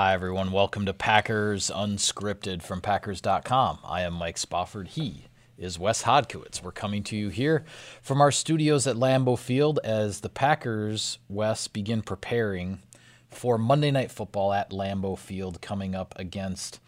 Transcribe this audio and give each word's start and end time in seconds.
Hi, 0.00 0.14
everyone. 0.14 0.52
Welcome 0.52 0.86
to 0.86 0.94
Packers 0.94 1.72
Unscripted 1.74 2.62
from 2.62 2.80
Packers.com. 2.80 3.80
I 3.82 4.02
am 4.02 4.12
Mike 4.12 4.38
Spofford. 4.38 4.86
He 4.90 5.24
is 5.58 5.76
Wes 5.76 6.04
Hodkiewicz. 6.04 6.62
We're 6.62 6.70
coming 6.70 7.02
to 7.02 7.16
you 7.16 7.30
here 7.30 7.64
from 8.00 8.20
our 8.20 8.30
studios 8.30 8.86
at 8.86 8.94
Lambeau 8.94 9.36
Field 9.36 9.80
as 9.82 10.20
the 10.20 10.28
Packers, 10.28 11.18
Wes, 11.28 11.66
begin 11.66 12.02
preparing 12.02 12.80
for 13.28 13.58
Monday 13.58 13.90
Night 13.90 14.12
Football 14.12 14.52
at 14.52 14.70
Lambeau 14.70 15.18
Field 15.18 15.60
coming 15.60 15.96
up 15.96 16.14
against 16.16 16.78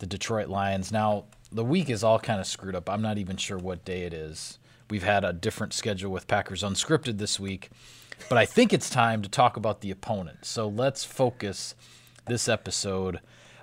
the 0.00 0.06
Detroit 0.06 0.48
Lions. 0.48 0.90
Now, 0.90 1.26
the 1.52 1.64
week 1.64 1.88
is 1.88 2.02
all 2.02 2.18
kind 2.18 2.40
of 2.40 2.46
screwed 2.48 2.74
up. 2.74 2.90
I'm 2.90 3.02
not 3.02 3.18
even 3.18 3.36
sure 3.36 3.58
what 3.58 3.84
day 3.84 4.02
it 4.02 4.12
is. 4.12 4.58
We've 4.90 5.04
had 5.04 5.24
a 5.24 5.32
different 5.32 5.74
schedule 5.74 6.10
with 6.10 6.26
Packers 6.26 6.64
Unscripted 6.64 7.18
this 7.18 7.38
week, 7.38 7.70
but 8.28 8.36
I 8.36 8.46
think 8.46 8.72
it's 8.72 8.90
time 8.90 9.22
to 9.22 9.28
talk 9.28 9.56
about 9.56 9.80
the 9.80 9.92
opponent. 9.92 10.44
So 10.44 10.66
let's 10.66 11.04
focus 11.04 11.76
this 12.28 12.48
episode 12.48 13.20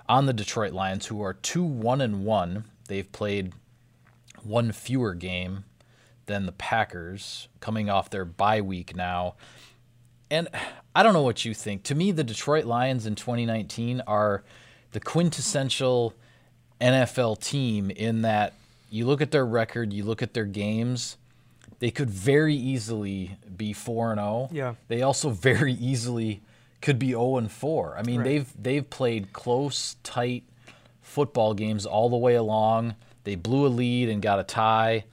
on 0.08 0.26
the 0.26 0.32
Detroit 0.32 0.72
Lions, 0.72 1.06
who 1.06 1.22
are 1.22 1.34
two 1.34 1.64
one 1.64 2.00
and 2.00 2.24
one. 2.24 2.64
They've 2.88 3.10
played 3.10 3.52
one 4.42 4.72
fewer 4.72 5.14
game 5.14 5.64
than 6.26 6.46
the 6.46 6.52
Packers, 6.52 7.48
coming 7.60 7.88
off 7.88 8.10
their 8.10 8.24
bye 8.24 8.60
week 8.60 8.94
now. 8.94 9.34
And 10.30 10.48
I 10.94 11.02
don't 11.02 11.12
know 11.12 11.22
what 11.22 11.44
you 11.44 11.54
think. 11.54 11.84
To 11.84 11.94
me, 11.94 12.10
the 12.10 12.24
Detroit 12.24 12.64
Lions 12.64 13.06
in 13.06 13.14
2019 13.14 14.02
are 14.06 14.42
the 14.92 15.00
quintessential 15.00 16.14
NFL 16.80 17.40
team 17.40 17.90
in 17.90 18.22
that 18.22 18.54
you 18.90 19.06
look 19.06 19.20
at 19.20 19.30
their 19.30 19.46
record, 19.46 19.92
you 19.92 20.04
look 20.04 20.22
at 20.22 20.34
their 20.34 20.44
games, 20.44 21.16
they 21.78 21.90
could 21.90 22.10
very 22.10 22.54
easily 22.54 23.36
be 23.56 23.72
4 23.72 24.12
and 24.12 24.20
0. 24.20 24.48
Yeah. 24.52 24.74
They 24.88 25.02
also 25.02 25.30
very 25.30 25.74
easily 25.74 26.40
could 26.86 27.00
be 27.00 27.08
0 27.08 27.36
and 27.38 27.50
4. 27.50 27.96
I 27.98 28.02
mean, 28.04 28.20
Right. 28.20 28.24
they've 28.24 28.52
they've 28.62 28.88
played 28.88 29.32
close, 29.32 29.96
tight 30.04 30.44
football 31.02 31.52
games 31.52 31.84
all 31.84 32.08
the 32.08 32.16
way 32.16 32.36
along. 32.36 32.94
They 33.24 33.34
blew 33.34 33.66
a 33.66 33.68
lead 33.68 34.08
and 34.08 34.22
got 34.22 34.38
a 34.38 34.44
tie. 34.44 35.04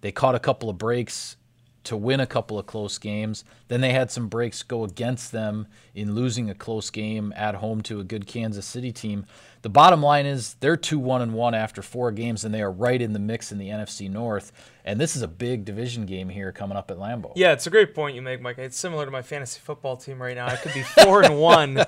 They 0.00 0.10
caught 0.10 0.34
a 0.34 0.40
couple 0.40 0.68
of 0.68 0.76
breaks 0.76 1.36
to 1.84 1.96
win 1.96 2.18
a 2.18 2.26
couple 2.26 2.58
of 2.58 2.66
close 2.66 2.98
games. 2.98 3.44
Then 3.68 3.80
they 3.80 3.92
had 3.92 4.10
some 4.10 4.26
breaks 4.26 4.64
go 4.64 4.82
against 4.82 5.30
them 5.30 5.68
in 5.94 6.16
losing 6.16 6.50
a 6.50 6.54
close 6.54 6.90
game 6.90 7.32
at 7.36 7.54
home 7.54 7.80
to 7.82 8.00
a 8.00 8.04
good 8.04 8.26
Kansas 8.26 8.66
City 8.66 8.90
team. 8.90 9.24
The 9.62 9.68
bottom 9.68 10.02
line 10.02 10.24
is 10.24 10.54
they're 10.60 10.76
2 10.76 10.98
1 10.98 11.20
and 11.20 11.34
1 11.34 11.54
after 11.54 11.82
four 11.82 12.12
games, 12.12 12.44
and 12.44 12.54
they 12.54 12.62
are 12.62 12.70
right 12.70 13.00
in 13.00 13.12
the 13.12 13.18
mix 13.18 13.52
in 13.52 13.58
the 13.58 13.68
NFC 13.68 14.10
North. 14.10 14.52
And 14.86 14.98
this 14.98 15.14
is 15.16 15.22
a 15.22 15.28
big 15.28 15.66
division 15.66 16.06
game 16.06 16.30
here 16.30 16.50
coming 16.50 16.78
up 16.78 16.90
at 16.90 16.96
Lambeau. 16.96 17.32
Yeah, 17.36 17.52
it's 17.52 17.66
a 17.66 17.70
great 17.70 17.94
point 17.94 18.16
you 18.16 18.22
make, 18.22 18.40
Mike. 18.40 18.56
It's 18.58 18.78
similar 18.78 19.04
to 19.04 19.10
my 19.10 19.22
fantasy 19.22 19.60
football 19.60 19.96
team 19.98 20.20
right 20.20 20.34
now. 20.34 20.46
I 20.46 20.56
could 20.56 20.72
be 20.72 20.82
four 20.82 21.22
and 21.22 21.38
one, 21.38 21.84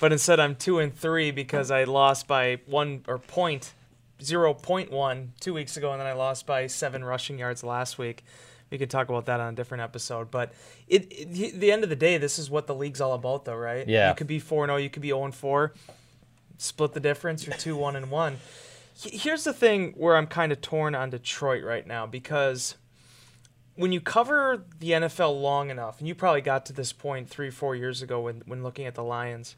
but 0.00 0.12
instead 0.12 0.38
I'm 0.38 0.54
two 0.54 0.78
and 0.78 0.94
three 0.94 1.32
because 1.32 1.70
I 1.72 1.84
lost 1.84 2.28
by 2.28 2.60
one 2.66 3.02
or 3.08 3.18
point 3.18 3.72
zero 4.22 4.54
point 4.54 4.90
one 4.92 5.32
two 5.40 5.52
weeks 5.52 5.76
ago, 5.76 5.90
and 5.90 6.00
then 6.00 6.06
I 6.06 6.12
lost 6.12 6.46
by 6.46 6.68
seven 6.68 7.04
rushing 7.04 7.38
yards 7.38 7.64
last 7.64 7.98
week. 7.98 8.24
We 8.70 8.78
could 8.78 8.90
talk 8.90 9.08
about 9.08 9.26
that 9.26 9.40
on 9.40 9.52
a 9.52 9.56
different 9.56 9.82
episode, 9.82 10.30
but 10.30 10.52
it, 10.88 11.06
it 11.10 11.58
the 11.60 11.72
end 11.72 11.82
of 11.82 11.90
the 11.90 11.96
day, 11.96 12.18
this 12.18 12.38
is 12.38 12.50
what 12.50 12.66
the 12.66 12.74
league's 12.74 13.00
all 13.00 13.14
about, 13.14 13.44
though, 13.44 13.56
right? 13.56 13.86
Yeah. 13.86 14.10
You 14.10 14.14
could 14.14 14.26
be 14.26 14.38
four 14.38 14.64
and 14.64 14.70
zero, 14.70 14.78
you 14.78 14.90
could 14.90 15.02
be 15.02 15.08
zero 15.08 15.24
and 15.24 15.34
four. 15.34 15.72
Split 16.58 16.92
the 16.92 17.00
difference. 17.00 17.46
You're 17.46 17.56
two 17.56 17.76
one 17.76 17.96
and 17.96 18.10
one. 18.10 18.38
Here's 18.98 19.44
the 19.44 19.52
thing 19.52 19.92
where 19.96 20.16
I'm 20.16 20.26
kind 20.26 20.52
of 20.52 20.60
torn 20.62 20.94
on 20.94 21.10
Detroit 21.10 21.62
right 21.64 21.86
now 21.86 22.06
because 22.06 22.76
when 23.74 23.92
you 23.92 24.00
cover 24.00 24.64
the 24.80 24.92
NFL 24.92 25.38
long 25.42 25.68
enough, 25.68 25.98
and 25.98 26.08
you 26.08 26.14
probably 26.14 26.40
got 26.40 26.64
to 26.66 26.72
this 26.72 26.94
point 26.94 27.28
three, 27.28 27.50
four 27.50 27.76
years 27.76 28.00
ago 28.00 28.22
when, 28.22 28.42
when 28.46 28.62
looking 28.62 28.86
at 28.86 28.94
the 28.94 29.04
Lions, 29.04 29.56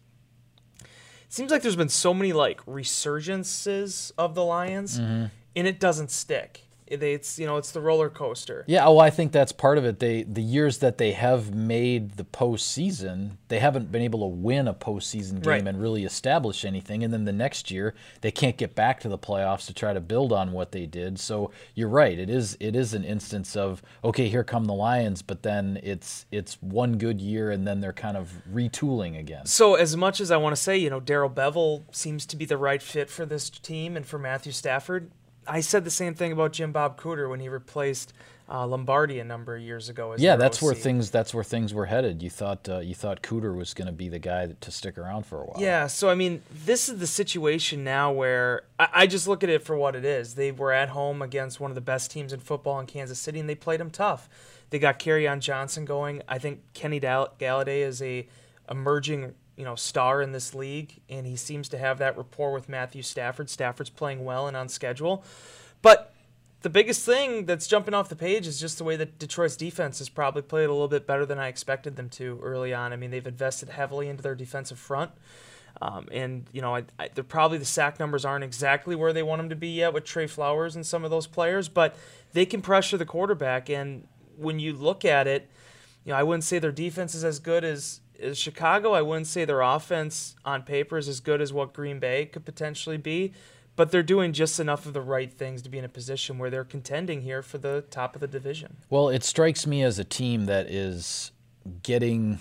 it 0.82 0.88
seems 1.32 1.52
like 1.52 1.62
there's 1.62 1.76
been 1.76 1.88
so 1.88 2.12
many 2.12 2.32
like 2.32 2.58
resurgences 2.66 4.10
of 4.18 4.34
the 4.34 4.44
Lions, 4.44 4.98
Mm-hmm. 4.98 5.26
and 5.54 5.66
it 5.68 5.78
doesn't 5.78 6.10
stick. 6.10 6.62
It, 6.90 7.02
it's 7.02 7.38
you 7.38 7.46
know 7.46 7.56
it's 7.56 7.70
the 7.70 7.80
roller 7.80 8.08
coaster. 8.10 8.64
Yeah, 8.66 8.84
well, 8.86 9.00
I 9.00 9.10
think 9.10 9.32
that's 9.32 9.52
part 9.52 9.78
of 9.78 9.84
it. 9.84 9.98
They 9.98 10.22
the 10.24 10.42
years 10.42 10.78
that 10.78 10.98
they 10.98 11.12
have 11.12 11.54
made 11.54 12.12
the 12.12 12.24
postseason, 12.24 13.36
they 13.48 13.58
haven't 13.58 13.90
been 13.92 14.02
able 14.02 14.20
to 14.20 14.26
win 14.26 14.68
a 14.68 14.74
postseason 14.74 15.42
game 15.42 15.48
Right. 15.48 15.66
and 15.66 15.80
really 15.80 16.04
establish 16.04 16.64
anything. 16.64 17.02
And 17.04 17.12
then 17.12 17.24
the 17.24 17.32
next 17.32 17.70
year, 17.70 17.94
they 18.20 18.30
can't 18.30 18.56
get 18.56 18.74
back 18.74 19.00
to 19.00 19.08
the 19.08 19.18
playoffs 19.18 19.66
to 19.66 19.74
try 19.74 19.92
to 19.92 20.00
build 20.00 20.32
on 20.32 20.52
what 20.52 20.72
they 20.72 20.86
did. 20.86 21.18
So 21.18 21.50
you're 21.74 21.88
right. 21.88 22.18
It 22.18 22.30
is 22.30 22.56
it 22.60 22.74
is 22.74 22.94
an 22.94 23.04
instance 23.04 23.56
of 23.56 23.82
okay, 24.04 24.28
here 24.28 24.44
come 24.44 24.64
the 24.64 24.74
Lions, 24.74 25.22
but 25.22 25.42
then 25.42 25.78
it's 25.82 26.26
it's 26.30 26.54
one 26.62 26.98
good 26.98 27.20
year 27.20 27.50
and 27.50 27.66
then 27.66 27.80
they're 27.80 27.92
kind 27.92 28.16
of 28.16 28.32
retooling 28.52 29.18
again. 29.18 29.46
So 29.46 29.74
as 29.74 29.96
much 29.96 30.20
as 30.20 30.30
I 30.30 30.36
want 30.36 30.54
to 30.56 30.60
say, 30.60 30.76
you 30.76 30.90
know, 30.90 31.00
Darrell 31.00 31.30
Bevell 31.30 31.82
seems 31.94 32.26
to 32.26 32.36
be 32.36 32.44
the 32.44 32.56
right 32.56 32.82
fit 32.82 33.10
for 33.10 33.24
this 33.26 33.50
team 33.50 33.96
and 33.96 34.06
for 34.06 34.18
Matthew 34.18 34.52
Stafford, 34.52 35.10
I 35.48 35.60
said 35.60 35.84
the 35.84 35.90
same 35.90 36.14
thing 36.14 36.32
about 36.32 36.52
Jim 36.52 36.72
Bob 36.72 37.00
Cooter 37.00 37.28
when 37.28 37.40
he 37.40 37.48
replaced 37.48 38.12
uh, 38.50 38.66
Lombardi 38.66 39.18
a 39.18 39.24
number 39.24 39.56
of 39.56 39.62
years 39.62 39.88
ago. 39.88 40.12
As 40.12 40.20
Yeah, 40.20 40.36
that's 40.36 40.62
where 40.62 40.74
things 40.74 41.10
that's 41.10 41.34
where 41.34 41.44
things 41.44 41.74
were 41.74 41.86
headed. 41.86 42.22
You 42.22 42.30
thought 42.30 42.68
uh, 42.68 42.78
you 42.78 42.94
thought 42.94 43.22
Cooter 43.22 43.54
was 43.54 43.74
going 43.74 43.86
to 43.86 43.92
be 43.92 44.08
the 44.08 44.18
guy 44.18 44.46
to 44.46 44.70
stick 44.70 44.96
around 44.96 45.26
for 45.26 45.42
a 45.42 45.44
while. 45.44 45.56
Yeah, 45.58 45.86
so 45.86 46.08
I 46.08 46.14
mean, 46.14 46.42
this 46.64 46.88
is 46.88 46.98
the 46.98 47.06
situation 47.06 47.84
now 47.84 48.12
where 48.12 48.62
I, 48.78 48.88
I 48.94 49.06
just 49.06 49.28
look 49.28 49.44
at 49.44 49.50
it 49.50 49.62
for 49.62 49.76
what 49.76 49.94
it 49.94 50.04
is. 50.04 50.34
They 50.34 50.50
were 50.50 50.72
at 50.72 50.90
home 50.90 51.20
against 51.20 51.60
one 51.60 51.70
of 51.70 51.74
the 51.74 51.80
best 51.80 52.10
teams 52.10 52.32
in 52.32 52.40
football 52.40 52.80
in 52.80 52.86
Kansas 52.86 53.18
City, 53.18 53.38
and 53.38 53.48
they 53.48 53.54
played 53.54 53.80
them 53.80 53.90
tough. 53.90 54.28
They 54.70 54.78
got 54.78 55.06
on 55.06 55.40
Johnson 55.40 55.84
going. 55.84 56.22
I 56.28 56.38
think 56.38 56.60
Kenny 56.74 57.00
Dall- 57.00 57.34
Golladay 57.38 57.80
is 57.80 58.02
a 58.02 58.28
emerging 58.70 59.34
you 59.58 59.64
know 59.64 59.74
star 59.74 60.22
in 60.22 60.32
this 60.32 60.54
league, 60.54 61.00
and 61.10 61.26
he 61.26 61.36
seems 61.36 61.68
to 61.70 61.78
have 61.78 61.98
that 61.98 62.16
rapport 62.16 62.52
with 62.52 62.68
Matthew 62.68 63.02
Stafford. 63.02 63.50
Stafford's 63.50 63.90
playing 63.90 64.24
well 64.24 64.46
and 64.46 64.56
on 64.56 64.68
schedule, 64.68 65.24
but 65.82 66.14
the 66.62 66.70
biggest 66.70 67.04
thing 67.04 67.44
that's 67.44 67.66
jumping 67.66 67.94
off 67.94 68.08
the 68.08 68.16
page 68.16 68.46
is 68.46 68.58
just 68.58 68.78
the 68.78 68.84
way 68.84 68.96
that 68.96 69.18
Detroit's 69.18 69.56
defense 69.56 69.98
has 69.98 70.08
probably 70.08 70.42
played 70.42 70.64
a 70.64 70.72
little 70.72 70.88
bit 70.88 71.06
better 71.06 71.24
than 71.24 71.38
I 71.38 71.48
expected 71.48 71.96
them 71.96 72.08
to 72.10 72.40
early 72.42 72.74
on. 72.74 72.92
I 72.92 72.96
mean, 72.96 73.10
they've 73.10 73.26
invested 73.26 73.68
heavily 73.68 74.08
into 74.08 74.22
their 74.22 74.34
defensive 74.34 74.78
front. 74.78 75.12
Um, 75.80 76.08
and, 76.10 76.46
you 76.52 76.60
know, 76.60 76.74
I, 76.74 76.84
I, 76.98 77.10
they're 77.14 77.22
probably 77.22 77.58
the 77.58 77.64
sack 77.64 78.00
numbers 78.00 78.24
aren't 78.24 78.42
exactly 78.42 78.96
where 78.96 79.12
they 79.12 79.22
want 79.22 79.38
them 79.38 79.48
to 79.50 79.56
be 79.56 79.68
yet 79.68 79.92
with 79.92 80.04
Trey 80.04 80.26
Flowers 80.26 80.74
and 80.74 80.84
some 80.84 81.04
of 81.04 81.10
those 81.12 81.28
players, 81.28 81.68
but 81.68 81.94
they 82.32 82.44
can 82.44 82.60
pressure 82.60 82.96
the 82.96 83.06
quarterback. 83.06 83.70
And 83.70 84.08
when 84.36 84.58
you 84.58 84.72
look 84.72 85.04
at 85.04 85.28
it, 85.28 85.48
you 86.04 86.12
know, 86.12 86.18
I 86.18 86.22
wouldn't 86.22 86.44
say 86.44 86.58
their 86.58 86.72
defense 86.72 87.14
is 87.14 87.24
as 87.24 87.38
good 87.38 87.64
as, 87.64 88.00
as 88.20 88.38
Chicago. 88.38 88.92
I 88.92 89.02
wouldn't 89.02 89.26
say 89.26 89.44
their 89.44 89.60
offense 89.60 90.36
on 90.44 90.62
paper 90.62 90.98
is 90.98 91.08
as 91.08 91.20
good 91.20 91.40
as 91.40 91.52
what 91.52 91.72
Green 91.72 91.98
Bay 91.98 92.26
could 92.26 92.44
potentially 92.44 92.96
be 92.96 93.32
but 93.78 93.92
they're 93.92 94.02
doing 94.02 94.32
just 94.32 94.58
enough 94.58 94.86
of 94.86 94.92
the 94.92 95.00
right 95.00 95.32
things 95.32 95.62
to 95.62 95.68
be 95.68 95.78
in 95.78 95.84
a 95.84 95.88
position 95.88 96.36
where 96.36 96.50
they're 96.50 96.64
contending 96.64 97.22
here 97.22 97.42
for 97.42 97.58
the 97.58 97.84
top 97.92 98.16
of 98.16 98.20
the 98.20 98.26
division. 98.26 98.76
Well, 98.90 99.08
it 99.08 99.22
strikes 99.22 99.68
me 99.68 99.84
as 99.84 100.00
a 100.00 100.04
team 100.04 100.46
that 100.46 100.68
is 100.68 101.30
getting 101.84 102.40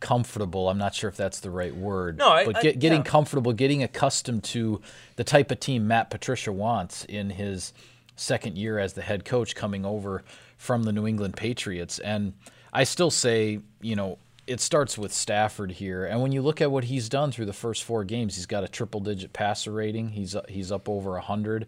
comfortable. 0.00 0.68
I'm 0.68 0.76
not 0.76 0.94
sure 0.94 1.08
if 1.08 1.16
that's 1.16 1.40
the 1.40 1.50
right 1.50 1.74
word. 1.74 2.18
No, 2.18 2.28
I- 2.28 2.44
but 2.44 2.56
I- 2.58 2.72
getting 2.72 2.98
yeah. 2.98 3.02
comfortable, 3.02 3.54
getting 3.54 3.82
accustomed 3.82 4.44
to 4.44 4.82
the 5.16 5.24
type 5.24 5.50
of 5.50 5.58
team 5.58 5.88
Matt 5.88 6.10
Patricia 6.10 6.52
wants 6.52 7.06
in 7.06 7.30
his 7.30 7.72
second 8.16 8.58
year 8.58 8.78
as 8.78 8.92
the 8.92 9.00
head 9.00 9.24
coach 9.24 9.54
coming 9.54 9.86
over 9.86 10.22
from 10.58 10.82
the 10.82 10.92
New 10.92 11.06
England 11.06 11.34
Patriots. 11.34 11.98
And 11.98 12.34
I 12.72 12.84
still 12.84 13.10
say, 13.10 13.60
you 13.80 13.96
know, 13.96 14.18
it 14.46 14.60
starts 14.60 14.96
with 14.96 15.12
Stafford 15.12 15.72
here. 15.72 16.04
And 16.04 16.22
when 16.22 16.32
you 16.32 16.42
look 16.42 16.60
at 16.60 16.70
what 16.70 16.84
he's 16.84 17.08
done 17.08 17.30
through 17.30 17.46
the 17.46 17.52
first 17.52 17.84
four 17.84 18.02
games, 18.04 18.36
he's 18.36 18.46
got 18.46 18.64
a 18.64 18.68
triple 18.68 19.00
digit 19.00 19.32
passer 19.32 19.72
rating. 19.72 20.10
He's 20.10 20.34
uh, 20.34 20.42
he's 20.48 20.72
up 20.72 20.88
over 20.88 21.12
100. 21.12 21.66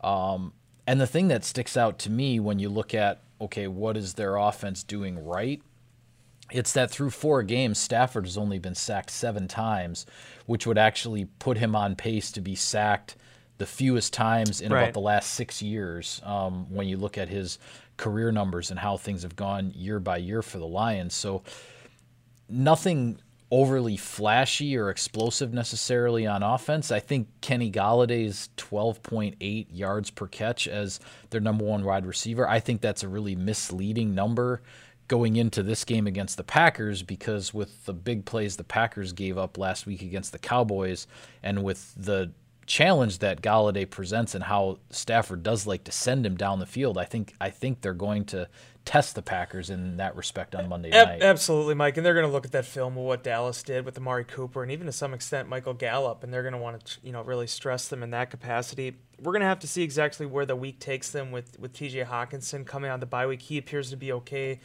Um, 0.00 0.52
and 0.86 1.00
the 1.00 1.06
thing 1.06 1.28
that 1.28 1.44
sticks 1.44 1.76
out 1.76 1.98
to 2.00 2.10
me 2.10 2.40
when 2.40 2.58
you 2.58 2.68
look 2.68 2.94
at, 2.94 3.20
okay, 3.40 3.66
what 3.66 3.96
is 3.96 4.14
their 4.14 4.36
offense 4.36 4.82
doing 4.82 5.24
right? 5.24 5.60
It's 6.50 6.72
that 6.72 6.90
through 6.90 7.10
four 7.10 7.42
games, 7.42 7.78
Stafford 7.78 8.24
has 8.24 8.38
only 8.38 8.58
been 8.58 8.74
sacked 8.74 9.10
seven 9.10 9.48
times, 9.48 10.06
which 10.46 10.66
would 10.66 10.78
actually 10.78 11.26
put 11.38 11.58
him 11.58 11.76
on 11.76 11.94
pace 11.94 12.32
to 12.32 12.40
be 12.40 12.54
sacked 12.54 13.16
the 13.58 13.66
fewest 13.66 14.12
times 14.12 14.60
in 14.60 14.72
Right. 14.72 14.82
about 14.82 14.94
the 14.94 15.00
last 15.00 15.32
six 15.34 15.60
years 15.60 16.20
um, 16.24 16.66
when 16.72 16.88
you 16.88 16.96
look 16.96 17.18
at 17.18 17.28
his 17.28 17.58
career 17.96 18.30
numbers 18.32 18.70
and 18.70 18.78
how 18.80 18.96
things 18.96 19.22
have 19.22 19.36
gone 19.36 19.72
year 19.74 19.98
by 20.00 20.16
year 20.16 20.42
for 20.42 20.58
the 20.58 20.66
Lions. 20.66 21.14
So, 21.14 21.42
nothing 22.48 23.20
overly 23.50 23.96
flashy 23.96 24.76
or 24.76 24.90
explosive 24.90 25.52
necessarily 25.54 26.26
on 26.26 26.42
offense. 26.42 26.92
I 26.92 27.00
think 27.00 27.28
Kenny 27.40 27.70
Golladay's 27.72 28.50
12.8 28.58 29.66
yards 29.70 30.10
per 30.10 30.26
catch 30.26 30.68
as 30.68 31.00
their 31.30 31.40
number 31.40 31.64
one 31.64 31.82
wide 31.84 32.04
receiver. 32.04 32.46
I 32.46 32.60
think 32.60 32.80
that's 32.82 33.02
a 33.02 33.08
really 33.08 33.34
misleading 33.34 34.14
number 34.14 34.60
going 35.08 35.36
into 35.36 35.62
this 35.62 35.84
game 35.84 36.06
against 36.06 36.36
the 36.36 36.44
Packers 36.44 37.02
because 37.02 37.54
with 37.54 37.86
the 37.86 37.94
big 37.94 38.26
plays 38.26 38.56
the 38.56 38.64
Packers 38.64 39.14
gave 39.14 39.38
up 39.38 39.56
last 39.56 39.86
week 39.86 40.02
against 40.02 40.32
the 40.32 40.38
Cowboys 40.38 41.06
and 41.42 41.64
with 41.64 41.94
the 41.96 42.30
challenge 42.68 43.18
that 43.18 43.42
Golladay 43.42 43.88
presents 43.88 44.34
and 44.34 44.44
how 44.44 44.78
Stafford 44.90 45.42
does 45.42 45.66
like 45.66 45.84
to 45.84 45.92
send 45.92 46.24
him 46.24 46.36
down 46.36 46.60
the 46.60 46.66
field, 46.66 46.98
I 46.98 47.04
think 47.04 47.34
I 47.40 47.50
think 47.50 47.80
they're 47.80 47.94
going 47.94 48.26
to 48.26 48.48
test 48.84 49.14
the 49.14 49.22
Packers 49.22 49.70
in 49.70 49.96
that 49.96 50.14
respect 50.16 50.54
on 50.54 50.68
Monday 50.68 50.90
night. 50.90 51.22
Absolutely, 51.22 51.74
Mike. 51.74 51.96
And 51.96 52.06
they're 52.06 52.14
going 52.14 52.26
to 52.26 52.32
look 52.32 52.46
at 52.46 52.52
that 52.52 52.64
film 52.64 52.96
of 52.96 53.04
what 53.04 53.24
Dallas 53.24 53.62
did 53.62 53.84
with 53.84 53.98
Amari 53.98 54.24
Cooper 54.24 54.62
and 54.62 54.70
even 54.70 54.86
to 54.86 54.92
some 54.92 55.12
extent 55.12 55.48
Michael 55.48 55.74
Gallup, 55.74 56.22
and 56.22 56.32
they're 56.32 56.42
going 56.42 56.52
to 56.52 56.58
want 56.58 56.84
to 56.84 56.98
you 57.02 57.10
know 57.10 57.22
really 57.22 57.46
stress 57.46 57.88
them 57.88 58.02
in 58.02 58.10
that 58.10 58.30
capacity. 58.30 58.96
We're 59.18 59.32
going 59.32 59.40
to 59.40 59.46
have 59.46 59.60
to 59.60 59.68
see 59.68 59.82
exactly 59.82 60.26
where 60.26 60.46
the 60.46 60.54
week 60.54 60.78
takes 60.78 61.10
them 61.10 61.32
with 61.32 61.58
with 61.58 61.72
T.J. 61.72 62.04
Hockenson 62.04 62.64
coming 62.64 62.90
on 62.90 63.00
the 63.00 63.06
bye 63.06 63.26
week. 63.26 63.42
He 63.42 63.58
appears 63.58 63.90
to 63.90 63.96
be 63.96 64.12
okay 64.12 64.60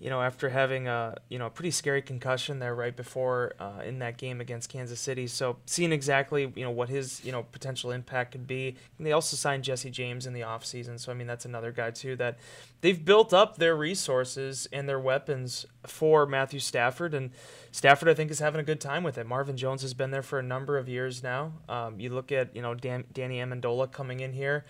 you 0.00 0.10
know, 0.10 0.22
after 0.22 0.48
having 0.48 0.86
a 0.86 1.16
you 1.28 1.38
know 1.38 1.46
a 1.46 1.50
pretty 1.50 1.72
scary 1.72 2.02
concussion 2.02 2.60
there 2.60 2.74
right 2.74 2.94
before 2.94 3.54
uh, 3.58 3.82
in 3.84 3.98
that 3.98 4.16
game 4.16 4.40
against 4.40 4.70
Kansas 4.70 5.00
City. 5.00 5.26
So 5.26 5.56
seeing 5.66 5.90
exactly 5.90 6.52
you 6.54 6.64
know 6.64 6.70
what 6.70 6.88
his 6.88 7.24
you 7.24 7.32
know 7.32 7.42
potential 7.42 7.90
impact 7.90 8.32
could 8.32 8.46
be. 8.46 8.76
And 8.96 9.06
they 9.06 9.12
also 9.12 9.36
signed 9.36 9.64
Jesse 9.64 9.90
James 9.90 10.24
in 10.24 10.34
the 10.34 10.42
offseason. 10.42 11.00
So 11.00 11.10
I 11.10 11.14
mean 11.14 11.26
that's 11.26 11.44
another 11.44 11.72
guy 11.72 11.90
too 11.90 12.14
that 12.16 12.38
they've 12.80 13.04
built 13.04 13.34
up 13.34 13.56
their 13.56 13.76
resources 13.76 14.68
and 14.72 14.88
their 14.88 15.00
weapons 15.00 15.66
for 15.84 16.26
Matthew 16.26 16.60
Stafford 16.60 17.12
and 17.12 17.30
Stafford 17.72 18.08
I 18.08 18.14
think 18.14 18.30
is 18.30 18.38
having 18.38 18.60
a 18.60 18.64
good 18.64 18.80
time 18.80 19.02
with 19.02 19.18
it. 19.18 19.26
Marvin 19.26 19.56
Jones 19.56 19.82
has 19.82 19.94
been 19.94 20.12
there 20.12 20.22
for 20.22 20.38
a 20.38 20.44
number 20.44 20.78
of 20.78 20.88
years 20.88 21.24
now. 21.24 21.54
Um, 21.68 21.98
you 21.98 22.10
look 22.10 22.30
at 22.30 22.54
you 22.54 22.62
know 22.62 22.74
Dan, 22.74 23.04
Danny 23.12 23.38
Amendola 23.38 23.90
coming 23.90 24.20
in 24.20 24.32
here. 24.32 24.64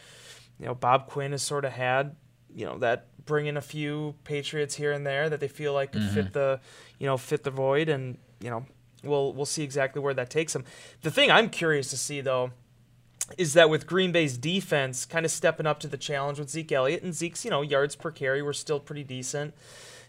You 0.58 0.66
know 0.66 0.74
Bob 0.74 1.06
Quinn 1.06 1.32
has 1.32 1.42
sort 1.42 1.66
of 1.66 1.72
had 1.72 2.16
you 2.54 2.64
know 2.64 2.78
that 2.78 3.06
bring 3.24 3.46
in 3.46 3.56
a 3.56 3.62
few 3.62 4.14
Patriots 4.24 4.74
here 4.74 4.92
and 4.92 5.06
there 5.06 5.28
that 5.28 5.40
they 5.40 5.48
feel 5.48 5.72
like 5.72 5.92
could 5.92 6.02
mm-hmm. 6.02 6.14
fit 6.14 6.32
the 6.32 6.60
you 6.98 7.06
know 7.06 7.16
fit 7.16 7.44
the 7.44 7.50
void, 7.50 7.88
and 7.88 8.18
you 8.40 8.50
know 8.50 8.64
we'll 9.02 9.32
we'll 9.32 9.46
see 9.46 9.62
exactly 9.62 10.02
where 10.02 10.14
that 10.14 10.30
takes 10.30 10.52
them. 10.52 10.64
The 11.02 11.10
thing 11.10 11.30
I'm 11.30 11.50
curious 11.50 11.90
to 11.90 11.96
see 11.96 12.20
though 12.20 12.50
is 13.36 13.52
that 13.52 13.68
with 13.68 13.86
Green 13.86 14.10
Bay's 14.10 14.38
defense 14.38 15.04
kind 15.04 15.26
of 15.26 15.30
stepping 15.30 15.66
up 15.66 15.80
to 15.80 15.86
the 15.86 15.98
challenge 15.98 16.38
with 16.38 16.48
Zeke 16.48 16.72
Elliott 16.72 17.02
and 17.02 17.14
Zeke's 17.14 17.44
you 17.44 17.50
know 17.50 17.62
yards 17.62 17.94
per 17.94 18.10
carry 18.10 18.42
were 18.42 18.54
still 18.54 18.80
pretty 18.80 19.04
decent. 19.04 19.54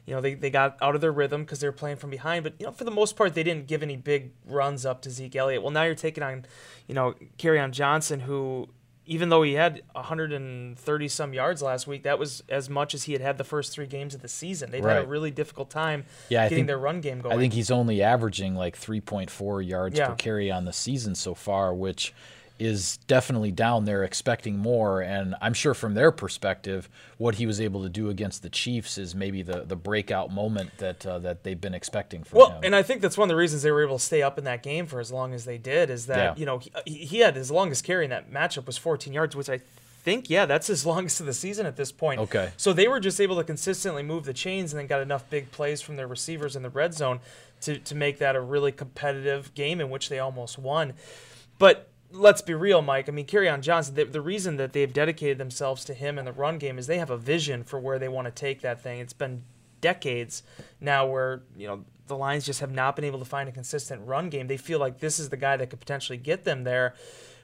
You 0.06 0.16
know, 0.16 0.22
they, 0.22 0.34
they 0.34 0.50
got 0.50 0.76
out 0.82 0.96
of 0.96 1.02
their 1.02 1.12
rhythm 1.12 1.44
because 1.44 1.60
they 1.60 1.68
were 1.68 1.72
playing 1.72 1.98
from 1.98 2.10
behind, 2.10 2.44
but 2.44 2.56
you 2.58 2.66
know, 2.66 2.72
for 2.72 2.84
the 2.84 2.90
most 2.90 3.16
part, 3.16 3.36
they 3.36 3.44
didn't 3.44 3.68
give 3.68 3.84
any 3.84 3.96
big 3.96 4.32
runs 4.48 4.84
up 4.84 5.04
to 5.04 5.12
Zeke 5.12 5.36
Elliott. 5.36 5.62
Well, 5.62 5.70
now 5.70 5.84
you're 5.84 5.94
taking 5.94 6.24
on, 6.24 6.48
you 6.88 6.96
know, 6.96 7.14
on 7.46 7.72
Johnson, 7.72 8.22
who 8.22 8.70
even 9.10 9.30
though 9.30 9.42
he 9.42 9.54
had 9.54 9.82
130 9.94 11.08
some 11.08 11.34
yards 11.34 11.64
last 11.64 11.88
week, 11.88 12.04
that 12.04 12.20
was 12.20 12.44
as 12.48 12.70
much 12.70 12.94
as 12.94 13.04
he 13.04 13.14
had 13.14 13.22
had 13.24 13.40
the 13.40 13.44
first 13.44 13.74
three 13.74 13.88
games 13.88 14.14
of 14.14 14.22
the 14.22 14.28
season. 14.28 14.70
They've 14.70 14.86
right. 14.86 14.98
had 14.98 15.06
a 15.06 15.08
really 15.08 15.32
difficult 15.32 15.72
time 15.72 16.06
yeah, 16.30 16.46
getting 16.46 16.60
think, 16.60 16.68
their 16.68 16.78
run 16.78 17.02
game 17.02 17.20
going. 17.20 17.36
I 17.36 17.40
think 17.40 17.54
he's 17.54 17.72
only 17.72 18.04
averaging 18.04 18.54
like 18.54 18.80
3.4 18.80 19.68
yards 19.68 19.98
yeah. 19.98 20.10
per 20.10 20.16
carry 20.16 20.52
on 20.52 20.66
the 20.66 20.74
season 20.74 21.16
so 21.16 21.34
far, 21.34 21.74
which 21.74 22.14
is 22.60 22.98
definitely 23.08 23.52
down 23.52 23.86
there 23.86 24.04
expecting 24.04 24.58
more 24.58 25.02
and 25.02 25.34
i'm 25.42 25.54
sure 25.54 25.74
from 25.74 25.94
their 25.94 26.12
perspective 26.12 26.90
what 27.18 27.36
he 27.36 27.46
was 27.46 27.60
able 27.60 27.82
to 27.82 27.90
do 27.90 28.10
against 28.10 28.44
the 28.44 28.50
chiefs 28.50 28.98
is 28.98 29.16
maybe 29.16 29.42
the, 29.42 29.64
the 29.66 29.76
breakout 29.76 30.32
moment 30.32 30.70
that 30.78 31.06
uh, 31.06 31.18
that 31.18 31.44
they've 31.44 31.62
been 31.62 31.74
expecting 31.74 32.24
from 32.24 32.40
well 32.40 32.52
him. 32.52 32.64
and 32.66 32.76
i 32.76 32.84
think 32.84 33.02
that's 33.02 33.18
one 33.18 33.30
of 33.30 33.30
the 33.30 33.36
reasons 33.36 33.62
they 33.62 33.72
were 33.72 33.84
able 33.84 33.98
to 33.98 34.04
stay 34.04 34.22
up 34.22 34.38
in 34.38 34.44
that 34.44 34.62
game 34.62 34.86
for 34.86 35.00
as 35.00 35.12
long 35.12 35.34
as 35.34 35.46
they 35.46 35.58
did 35.58 35.90
is 35.90 36.06
that 36.06 36.18
yeah. 36.18 36.40
you 36.40 36.46
know 36.46 36.60
he, 36.86 36.94
he 36.94 37.20
had 37.20 37.36
his 37.36 37.50
longest 37.50 37.84
carry 37.84 38.04
in 38.04 38.10
that 38.10 38.32
matchup 38.32 38.66
was 38.66 38.78
14 38.78 39.14
yards 39.14 39.36
which 39.36 39.50
i 39.50 39.60
think 40.04 40.30
yeah 40.30 40.46
that's 40.46 40.68
his 40.68 40.86
longest 40.86 41.20
of 41.20 41.26
the 41.26 41.34
season 41.34 41.66
at 41.66 41.78
this 41.78 41.92
point 41.92 42.20
okay 42.20 42.52
so 42.58 42.74
they 42.74 42.88
were 42.88 43.00
just 43.00 43.22
able 43.22 43.38
to 43.38 43.44
consistently 43.44 44.04
move 44.04 44.26
the 44.26 44.34
chains 44.34 44.74
and 44.74 44.80
then 44.80 44.88
got 44.88 45.02
enough 45.02 45.30
big 45.30 45.52
plays 45.52 45.82
from 45.82 45.96
their 45.96 46.08
receivers 46.08 46.56
in 46.56 46.64
the 46.64 46.70
red 46.70 46.94
zone 46.94 47.20
to, 47.62 47.78
to 47.78 47.94
make 47.96 48.20
that 48.20 48.36
a 48.36 48.42
really 48.42 48.72
competitive 48.72 49.54
game 49.54 49.82
in 49.82 49.90
which 49.90 50.10
they 50.10 50.20
almost 50.20 50.58
won 50.58 50.94
but 51.58 51.89
let's 52.12 52.42
be 52.42 52.54
real, 52.54 52.82
Mike. 52.82 53.10
I 53.10 53.12
mean, 53.12 53.28
on 53.48 53.62
Johnson, 53.62 53.96
the, 53.96 54.06
the, 54.06 54.22
reason 54.22 54.58
that 54.58 54.74
they've 54.74 54.92
dedicated 54.92 55.38
themselves 55.38 55.84
to 55.86 55.94
him 55.94 56.18
in 56.18 56.26
the 56.26 56.32
run 56.34 56.58
game 56.58 56.78
is 56.78 56.88
they 56.88 56.98
have 56.98 57.10
a 57.10 57.18
vision 57.18 57.64
for 57.64 57.80
where 57.80 58.00
they 58.00 58.10
want 58.10 58.26
to 58.26 58.32
take 58.32 58.62
that 58.62 58.82
thing. 58.82 59.00
It's 59.00 59.14
been 59.14 59.44
decades 59.82 60.44
now 60.82 61.06
where, 61.06 61.44
you 61.56 61.68
know, 61.68 61.86
the 62.08 62.18
Lions 62.18 62.46
just 62.46 62.60
have 62.60 62.72
not 62.72 62.96
been 62.96 63.06
able 63.06 63.20
to 63.20 63.26
find 63.26 63.48
a 63.48 63.52
consistent 63.52 64.06
run 64.06 64.30
game. 64.30 64.48
They 64.48 64.58
feel 64.58 64.80
like 64.80 65.00
this 65.00 65.20
is 65.20 65.30
the 65.30 65.38
guy 65.38 65.58
that 65.58 65.70
could 65.70 65.80
potentially 65.80 66.18
get 66.18 66.44
them 66.44 66.64
there. 66.64 66.96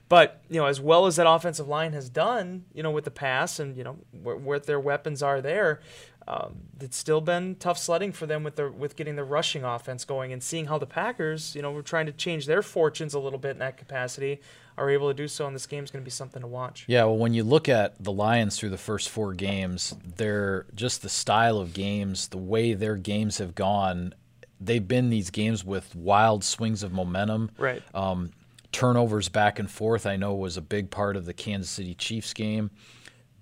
But, 0.07 0.41
you 0.49 0.59
know, 0.59 0.67
as 0.67 0.79
well 0.79 1.07
as 1.07 1.15
that 1.15 1.27
offensive 1.27 1.67
line 1.67 1.93
has 1.93 2.09
done, 2.09 2.65
you 2.73 2.83
know, 2.83 2.91
with 2.91 3.05
the 3.05 3.11
pass 3.11 3.59
and, 3.59 3.75
you 3.75 3.83
know, 3.83 3.97
where, 4.21 4.35
where 4.35 4.59
their 4.59 4.79
weapons 4.79 5.23
are 5.23 5.41
there, 5.41 5.81
um, 6.27 6.55
it's 6.81 6.97
still 6.97 7.21
been 7.21 7.55
tough 7.55 7.77
sledding 7.77 8.11
for 8.11 8.25
them 8.25 8.43
with 8.43 8.59
with 8.59 8.95
getting 8.95 9.15
the 9.15 9.23
rushing 9.23 9.63
offense 9.63 10.05
going 10.05 10.33
and 10.33 10.41
seeing 10.41 10.65
how 10.65 10.79
the 10.79 10.87
Packers, 10.87 11.55
you 11.55 11.61
know, 11.61 11.71
we're 11.71 11.83
trying 11.83 12.07
to 12.07 12.11
change 12.11 12.47
their 12.47 12.63
fortunes 12.63 13.13
a 13.13 13.19
little 13.19 13.37
bit 13.37 13.51
in 13.51 13.59
that 13.59 13.77
capacity, 13.77 14.41
are 14.77 14.89
able 14.89 15.07
to 15.07 15.13
do 15.13 15.27
so, 15.27 15.45
and 15.45 15.55
this 15.55 15.67
game 15.67 15.83
is 15.83 15.91
going 15.91 16.01
to 16.01 16.05
be 16.05 16.11
something 16.11 16.41
to 16.41 16.47
watch. 16.47 16.85
Yeah, 16.87 17.03
well, 17.03 17.17
when 17.17 17.35
you 17.35 17.43
look 17.43 17.69
at 17.69 18.03
the 18.03 18.11
Lions 18.11 18.57
through 18.57 18.71
the 18.71 18.77
first 18.77 19.09
four 19.09 19.33
games, 19.33 19.93
they're 20.17 20.65
just 20.73 21.03
the 21.03 21.09
style 21.09 21.59
of 21.59 21.73
games, 21.73 22.29
the 22.29 22.37
way 22.37 22.73
their 22.73 22.95
games 22.95 23.37
have 23.37 23.53
gone. 23.53 24.15
They've 24.59 24.85
been 24.85 25.11
these 25.11 25.29
games 25.29 25.63
with 25.63 25.95
wild 25.95 26.43
swings 26.43 26.81
of 26.81 26.91
momentum. 26.91 27.51
Right. 27.57 27.83
Um, 27.93 28.31
turnovers 28.71 29.29
back 29.29 29.59
and 29.59 29.69
forth. 29.69 30.07
I 30.07 30.15
know 30.15 30.33
was 30.33 30.57
a 30.57 30.61
big 30.61 30.89
part 30.89 31.15
of 31.17 31.25
the 31.25 31.33
Kansas 31.33 31.69
City 31.69 31.93
Chiefs 31.93 32.33
game 32.33 32.71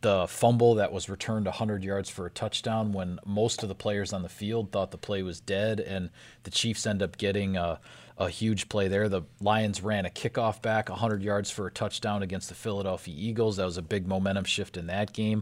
the 0.04 0.28
fumble 0.28 0.76
that 0.76 0.92
was 0.92 1.10
returned 1.10 1.46
100 1.46 1.84
yards 1.84 2.10
for 2.10 2.26
a 2.26 2.30
touchdown 2.30 2.92
when 2.92 3.20
most 3.26 3.64
of 3.64 3.70
the 3.70 3.76
players 3.76 4.12
on 4.12 4.22
the 4.22 4.30
field 4.30 4.72
thought 4.72 4.92
the 4.92 4.98
play 4.98 5.24
was 5.24 5.40
dead, 5.40 5.80
and 5.80 6.10
the 6.44 6.52
Chiefs 6.52 6.86
end 6.86 7.02
up 7.02 7.18
getting 7.18 7.56
a, 7.56 7.80
a 8.18 8.30
huge 8.30 8.68
play 8.68 8.90
there. 8.90 9.08
The 9.08 9.24
Lions 9.40 9.82
ran 9.82 10.06
a 10.06 10.10
kickoff 10.10 10.62
back 10.62 10.90
100 10.90 11.24
yards 11.24 11.50
for 11.50 11.68
a 11.68 11.72
touchdown 11.72 12.22
against 12.22 12.50
the 12.50 12.56
Philadelphia 12.56 13.16
Eagles. 13.18 13.58
That 13.58 13.66
was 13.66 13.78
a 13.78 13.82
big 13.82 14.06
momentum 14.06 14.44
shift 14.44 14.76
in 14.76 14.88
that 14.88 15.14
game. 15.14 15.42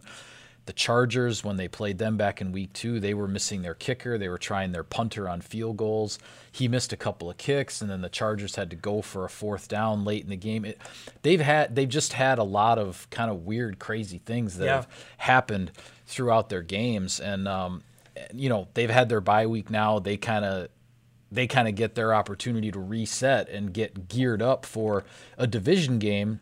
The 0.67 0.73
Chargers, 0.73 1.43
when 1.43 1.57
they 1.57 1.67
played 1.67 1.97
them 1.97 2.17
back 2.17 2.39
in 2.39 2.51
week 2.51 2.71
two, 2.73 2.99
they 2.99 3.13
were 3.13 3.27
missing 3.27 3.63
their 3.63 3.73
kicker. 3.73 4.17
They 4.17 4.29
were 4.29 4.37
trying 4.37 4.71
their 4.71 4.83
punter 4.83 5.27
on 5.27 5.41
field 5.41 5.77
goals. 5.77 6.19
He 6.51 6.67
missed 6.67 6.93
a 6.93 6.97
couple 6.97 7.29
of 7.31 7.37
kicks, 7.37 7.81
and 7.81 7.89
then 7.89 8.01
the 8.01 8.09
Chargers 8.09 8.55
had 8.55 8.69
to 8.69 8.75
go 8.75 9.01
for 9.01 9.25
a 9.25 9.29
fourth 9.29 9.67
down 9.67 10.05
late 10.05 10.23
in 10.23 10.29
the 10.29 10.35
game. 10.35 10.63
It, 10.63 10.79
they've 11.23 11.41
had 11.41 11.75
they've 11.75 11.89
just 11.89 12.13
had 12.13 12.37
a 12.37 12.43
lot 12.43 12.77
of 12.77 13.09
kind 13.09 13.31
of 13.31 13.45
weird, 13.45 13.79
crazy 13.79 14.19
things 14.19 14.57
that 14.57 14.65
yeah. 14.65 14.75
have 14.75 14.87
happened 15.17 15.71
throughout 16.05 16.49
their 16.49 16.61
games, 16.61 17.19
and 17.19 17.47
um, 17.47 17.81
you 18.33 18.47
know 18.47 18.67
they've 18.75 18.89
had 18.89 19.09
their 19.09 19.21
bye 19.21 19.47
week 19.47 19.69
now. 19.71 19.97
They 19.97 20.17
kind 20.17 20.45
of 20.45 20.69
they 21.31 21.47
kind 21.47 21.67
of 21.67 21.75
get 21.75 21.95
their 21.95 22.13
opportunity 22.13 22.71
to 22.71 22.79
reset 22.79 23.49
and 23.49 23.73
get 23.73 24.09
geared 24.09 24.41
up 24.41 24.65
for 24.65 25.05
a 25.37 25.47
division 25.47 25.97
game 25.97 26.41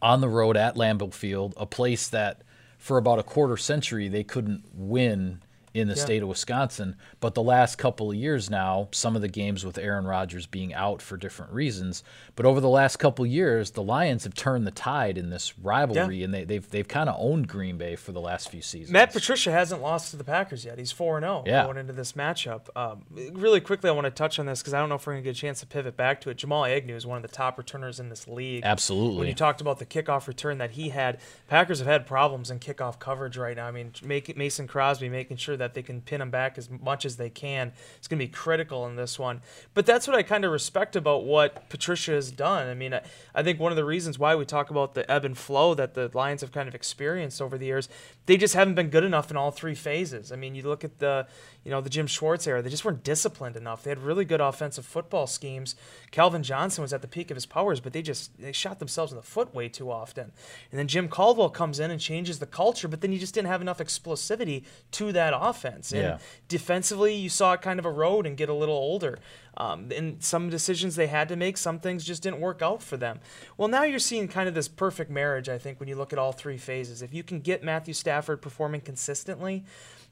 on 0.00 0.20
the 0.20 0.28
road 0.28 0.56
at 0.56 0.76
Lambeau 0.76 1.12
Field, 1.12 1.54
a 1.56 1.66
place 1.66 2.08
that 2.08 2.42
for 2.82 2.98
about 2.98 3.20
a 3.20 3.22
quarter 3.22 3.56
century 3.56 4.08
they 4.08 4.24
couldn't 4.24 4.64
win 4.74 5.40
in 5.74 5.88
the 5.88 5.94
yeah. 5.94 6.02
state 6.02 6.22
of 6.22 6.28
Wisconsin. 6.28 6.96
But 7.20 7.34
the 7.34 7.42
last 7.42 7.76
couple 7.76 8.10
of 8.10 8.16
years 8.16 8.50
now, 8.50 8.88
some 8.92 9.16
of 9.16 9.22
the 9.22 9.28
games 9.28 9.64
with 9.64 9.78
Aaron 9.78 10.06
Rodgers 10.06 10.46
being 10.46 10.74
out 10.74 11.00
for 11.00 11.16
different 11.16 11.52
reasons, 11.52 12.02
but 12.36 12.46
over 12.46 12.60
the 12.60 12.68
last 12.68 12.96
couple 12.96 13.24
of 13.24 13.30
years, 13.30 13.72
the 13.72 13.82
Lions 13.82 14.24
have 14.24 14.34
turned 14.34 14.66
the 14.66 14.70
tide 14.70 15.18
in 15.18 15.30
this 15.30 15.58
rivalry, 15.58 16.18
yeah. 16.18 16.24
and 16.24 16.34
they, 16.34 16.44
they've 16.44 16.68
they've 16.70 16.88
kind 16.88 17.08
of 17.08 17.16
owned 17.18 17.48
Green 17.48 17.76
Bay 17.78 17.96
for 17.96 18.12
the 18.12 18.20
last 18.20 18.50
few 18.50 18.62
seasons. 18.62 18.90
Matt 18.90 19.12
Patricia 19.12 19.50
hasn't 19.50 19.82
lost 19.82 20.10
to 20.10 20.16
the 20.16 20.24
Packers 20.24 20.64
yet. 20.64 20.78
He's 20.78 20.92
four 20.92 21.16
and 21.16 21.24
zero 21.24 21.44
oh 21.46 21.64
going 21.66 21.78
into 21.78 21.92
this 21.92 22.12
matchup. 22.12 22.68
Um, 22.76 23.04
really 23.32 23.60
quickly, 23.60 23.88
I 23.88 23.92
want 23.92 24.06
to 24.06 24.10
touch 24.10 24.38
on 24.38 24.46
this 24.46 24.60
because 24.60 24.74
I 24.74 24.80
don't 24.80 24.88
know 24.88 24.96
if 24.96 25.06
we're 25.06 25.14
going 25.14 25.24
to 25.24 25.28
get 25.28 25.36
a 25.36 25.40
chance 25.40 25.60
to 25.60 25.66
pivot 25.66 25.96
back 25.96 26.20
to 26.22 26.30
it. 26.30 26.36
Jamal 26.36 26.64
Agnew 26.64 26.96
is 26.96 27.06
one 27.06 27.16
of 27.16 27.22
the 27.22 27.34
top 27.34 27.58
returners 27.58 28.00
in 28.00 28.08
this 28.08 28.26
league. 28.26 28.62
Absolutely. 28.64 29.18
When 29.18 29.28
you 29.28 29.34
talked 29.34 29.60
about 29.60 29.78
the 29.78 29.86
kickoff 29.86 30.26
return 30.26 30.58
that 30.58 30.72
he 30.72 30.88
had, 30.88 31.18
Packers 31.48 31.78
have 31.78 31.88
had 31.88 32.06
problems 32.06 32.50
in 32.50 32.58
kickoff 32.58 32.98
coverage 32.98 33.36
right 33.36 33.56
now. 33.56 33.66
I 33.66 33.70
mean, 33.70 33.92
make, 34.02 34.36
Mason 34.36 34.66
Crosby 34.66 35.08
making 35.08 35.36
sure 35.36 35.56
that 35.56 35.61
they 35.74 35.82
can 35.82 36.00
pin 36.00 36.20
him 36.20 36.30
back 36.30 36.58
as 36.58 36.68
much 36.70 37.04
as 37.04 37.16
they 37.16 37.30
can. 37.30 37.72
It's 37.96 38.08
going 38.08 38.18
to 38.18 38.26
be 38.26 38.32
critical 38.32 38.86
in 38.86 38.96
this 38.96 39.18
one. 39.18 39.40
But 39.74 39.86
that's 39.86 40.06
what 40.06 40.16
I 40.16 40.22
kind 40.22 40.44
of 40.44 40.52
respect 40.52 40.96
about 40.96 41.24
what 41.24 41.68
Patricia 41.68 42.12
has 42.12 42.30
done. 42.30 42.68
I 42.68 42.74
mean, 42.74 42.94
I, 42.94 43.02
I 43.34 43.42
think 43.42 43.60
one 43.60 43.72
of 43.72 43.76
the 43.76 43.84
reasons 43.84 44.18
why 44.18 44.34
we 44.34 44.44
talk 44.44 44.70
about 44.70 44.94
the 44.94 45.10
ebb 45.10 45.24
and 45.24 45.36
flow 45.36 45.74
that 45.74 45.94
the 45.94 46.10
Lions 46.14 46.40
have 46.40 46.52
kind 46.52 46.68
of 46.68 46.74
experienced 46.74 47.40
over 47.40 47.56
the 47.56 47.66
years, 47.66 47.88
they 48.26 48.36
just 48.36 48.54
haven't 48.54 48.74
been 48.74 48.88
good 48.88 49.04
enough 49.04 49.30
in 49.30 49.36
all 49.36 49.50
three 49.50 49.74
phases. 49.74 50.32
I 50.32 50.36
mean, 50.36 50.54
you 50.54 50.62
look 50.62 50.84
at 50.84 50.98
the, 50.98 51.26
you 51.64 51.70
know, 51.70 51.80
the 51.80 51.90
Jim 51.90 52.06
Schwartz 52.06 52.46
era, 52.46 52.62
they 52.62 52.70
just 52.70 52.84
weren't 52.84 53.04
disciplined 53.04 53.56
enough. 53.56 53.82
They 53.82 53.90
had 53.90 53.98
really 53.98 54.24
good 54.24 54.40
offensive 54.40 54.84
football 54.84 55.26
schemes. 55.26 55.74
Calvin 56.10 56.42
Johnson 56.42 56.82
was 56.82 56.92
at 56.92 57.02
the 57.02 57.08
peak 57.08 57.30
of 57.30 57.36
his 57.36 57.46
powers, 57.46 57.80
but 57.80 57.92
they 57.92 58.02
just 58.02 58.38
they 58.40 58.52
shot 58.52 58.78
themselves 58.78 59.12
in 59.12 59.16
the 59.16 59.22
foot 59.22 59.54
way 59.54 59.68
too 59.68 59.90
often. 59.90 60.32
And 60.70 60.78
then 60.78 60.88
Jim 60.88 61.08
Caldwell 61.08 61.50
comes 61.50 61.80
in 61.80 61.90
and 61.90 62.00
changes 62.00 62.38
the 62.38 62.46
culture, 62.46 62.88
but 62.88 63.00
then 63.00 63.12
you 63.12 63.18
just 63.18 63.34
didn't 63.34 63.48
have 63.48 63.60
enough 63.60 63.78
explosivity 63.78 64.64
to 64.92 65.12
that 65.12 65.34
offense. 65.52 65.92
And 65.92 66.02
yeah. 66.02 66.18
defensively, 66.48 67.14
you 67.14 67.28
saw 67.28 67.52
it 67.52 67.62
kind 67.62 67.78
of 67.78 67.86
erode 67.86 68.26
and 68.26 68.36
get 68.36 68.48
a 68.48 68.54
little 68.54 68.74
older. 68.74 69.18
Um, 69.56 69.90
and 69.94 70.22
some 70.22 70.48
decisions 70.48 70.96
they 70.96 71.08
had 71.08 71.28
to 71.28 71.36
make, 71.36 71.56
some 71.58 71.78
things 71.78 72.04
just 72.04 72.22
didn't 72.22 72.40
work 72.40 72.62
out 72.62 72.82
for 72.82 72.96
them. 72.96 73.20
Well, 73.56 73.68
now 73.68 73.82
you're 73.84 73.98
seeing 73.98 74.26
kind 74.28 74.48
of 74.48 74.54
this 74.54 74.68
perfect 74.68 75.10
marriage, 75.10 75.48
I 75.48 75.58
think, 75.58 75.78
when 75.78 75.88
you 75.88 75.96
look 75.96 76.12
at 76.12 76.18
all 76.18 76.32
three 76.32 76.58
phases. 76.58 77.02
If 77.02 77.12
you 77.12 77.22
can 77.22 77.40
get 77.40 77.62
Matthew 77.62 77.94
Stafford 77.94 78.40
performing 78.40 78.80
consistently, 78.80 79.64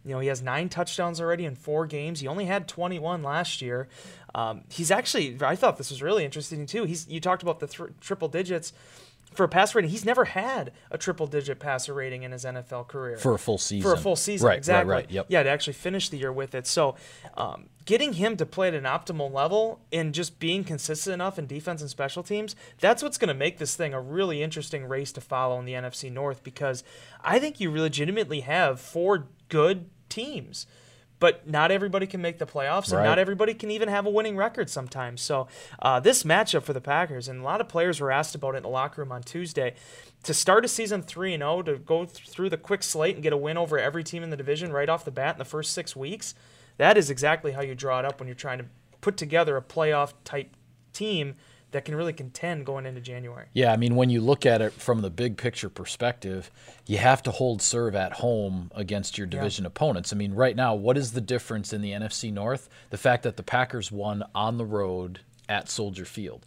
You 0.04 0.14
know, 0.14 0.20
he 0.20 0.28
has 0.28 0.40
nine 0.42 0.68
touchdowns 0.70 1.20
already 1.20 1.44
in 1.44 1.54
four 1.54 1.86
games. 1.86 2.20
He 2.20 2.26
only 2.26 2.46
had 2.46 2.66
21 2.66 3.22
last 3.22 3.60
year. 3.60 3.88
Um, 4.34 4.62
he's 4.70 4.90
actually, 4.90 5.36
I 5.42 5.56
thought 5.56 5.76
this 5.76 5.90
was 5.90 6.02
really 6.02 6.24
interesting 6.24 6.64
too. 6.66 6.84
He's, 6.84 7.06
you 7.08 7.20
talked 7.20 7.42
about 7.42 7.60
the 7.60 7.66
th- 7.66 7.90
triple 8.00 8.28
digits 8.28 8.72
for 9.32 9.44
a 9.44 9.48
pass 9.48 9.74
rating. 9.74 9.90
He's 9.90 10.04
never 10.04 10.24
had 10.24 10.72
a 10.90 10.98
triple 10.98 11.26
digit 11.26 11.58
passer 11.60 11.94
rating 11.94 12.22
in 12.22 12.32
his 12.32 12.44
NFL 12.44 12.88
career. 12.88 13.16
For 13.16 13.34
a 13.34 13.38
full 13.38 13.58
season. 13.58 13.88
For 13.88 13.94
a 13.94 13.98
full 13.98 14.16
season, 14.16 14.48
right, 14.48 14.58
exactly. 14.58 14.90
Right, 14.90 15.04
right, 15.04 15.10
yep. 15.10 15.26
Yeah, 15.28 15.42
to 15.42 15.48
actually 15.48 15.74
finish 15.74 16.08
the 16.08 16.18
year 16.18 16.32
with 16.32 16.54
it. 16.54 16.66
So, 16.66 16.96
um, 17.36 17.66
getting 17.84 18.14
him 18.14 18.36
to 18.36 18.46
play 18.46 18.68
at 18.68 18.74
an 18.74 18.84
optimal 18.84 19.32
level 19.32 19.80
and 19.92 20.12
just 20.12 20.38
being 20.38 20.64
consistent 20.64 21.14
enough 21.14 21.38
in 21.38 21.46
defense 21.46 21.80
and 21.80 21.90
special 21.90 22.22
teams, 22.22 22.56
that's 22.78 23.02
what's 23.02 23.18
going 23.18 23.28
to 23.28 23.34
make 23.34 23.58
this 23.58 23.76
thing 23.76 23.94
a 23.94 24.00
really 24.00 24.42
interesting 24.42 24.86
race 24.86 25.12
to 25.12 25.20
follow 25.20 25.58
in 25.58 25.64
the 25.64 25.72
NFC 25.72 26.10
North 26.12 26.42
because 26.42 26.82
I 27.22 27.38
think 27.38 27.60
you 27.60 27.70
legitimately 27.70 28.40
have 28.40 28.80
four 28.80 29.26
good 29.48 29.88
teams 30.08 30.66
but 31.20 31.46
not 31.48 31.70
everybody 31.70 32.06
can 32.06 32.20
make 32.20 32.38
the 32.38 32.46
playoffs, 32.46 32.86
and 32.88 32.94
Right. 32.98 33.04
not 33.04 33.18
everybody 33.18 33.54
can 33.54 33.70
even 33.70 33.88
have 33.88 34.06
a 34.06 34.10
winning 34.10 34.36
record 34.36 34.68
sometimes. 34.68 35.20
So, 35.20 35.46
uh, 35.80 36.00
this 36.00 36.24
matchup 36.24 36.62
for 36.64 36.72
the 36.72 36.80
Packers, 36.80 37.28
and 37.28 37.40
a 37.40 37.44
lot 37.44 37.60
of 37.60 37.68
players 37.68 38.00
were 38.00 38.10
asked 38.10 38.34
about 38.34 38.54
it 38.54 38.58
in 38.58 38.62
the 38.64 38.68
locker 38.70 39.02
room 39.02 39.12
on 39.12 39.22
Tuesday. 39.22 39.74
To 40.24 40.34
start 40.34 40.64
a 40.64 40.68
season 40.68 41.02
3 41.02 41.34
and 41.34 41.42
0, 41.42 41.62
to 41.62 41.76
go 41.78 42.04
th- 42.06 42.28
through 42.28 42.48
the 42.50 42.56
quick 42.56 42.82
slate 42.82 43.14
and 43.14 43.22
get 43.22 43.32
a 43.32 43.36
win 43.36 43.56
over 43.56 43.78
every 43.78 44.02
team 44.02 44.22
in 44.22 44.30
the 44.30 44.36
division 44.36 44.72
right 44.72 44.88
off 44.88 45.04
the 45.04 45.10
bat 45.10 45.34
in 45.36 45.38
the 45.38 45.44
first 45.44 45.72
six 45.72 45.94
weeks, 45.94 46.34
that 46.78 46.96
is 46.98 47.10
exactly 47.10 47.52
how 47.52 47.60
you 47.62 47.74
draw 47.74 47.98
it 48.00 48.04
up 48.04 48.18
when 48.18 48.26
you're 48.26 48.34
trying 48.34 48.58
to 48.58 48.64
put 49.00 49.16
together 49.16 49.56
a 49.56 49.62
playoff 49.62 50.12
type 50.24 50.54
team 50.92 51.36
that 51.72 51.84
can 51.84 51.94
really 51.94 52.12
contend 52.12 52.66
going 52.66 52.86
into 52.86 53.00
January. 53.00 53.46
Yeah, 53.52 53.72
I 53.72 53.76
mean, 53.76 53.96
when 53.96 54.10
you 54.10 54.20
look 54.20 54.44
at 54.44 54.60
it 54.60 54.72
from 54.72 55.02
the 55.02 55.10
big 55.10 55.36
picture 55.36 55.68
perspective, 55.68 56.50
you 56.86 56.98
have 56.98 57.22
to 57.24 57.30
hold 57.30 57.62
serve 57.62 57.94
at 57.94 58.14
home 58.14 58.70
against 58.74 59.18
your 59.18 59.26
division 59.26 59.66
opponents. 59.66 60.12
I 60.12 60.16
mean, 60.16 60.34
right 60.34 60.56
now, 60.56 60.74
what 60.74 60.96
is 60.96 61.12
the 61.12 61.20
difference 61.20 61.72
in 61.72 61.82
the 61.82 61.92
NFC 61.92 62.32
North? 62.32 62.68
The 62.90 62.98
fact 62.98 63.22
that 63.22 63.36
the 63.36 63.42
Packers 63.42 63.92
won 63.92 64.24
on 64.34 64.58
the 64.58 64.64
road 64.64 65.20
at 65.48 65.68
Soldier 65.68 66.04
Field. 66.04 66.44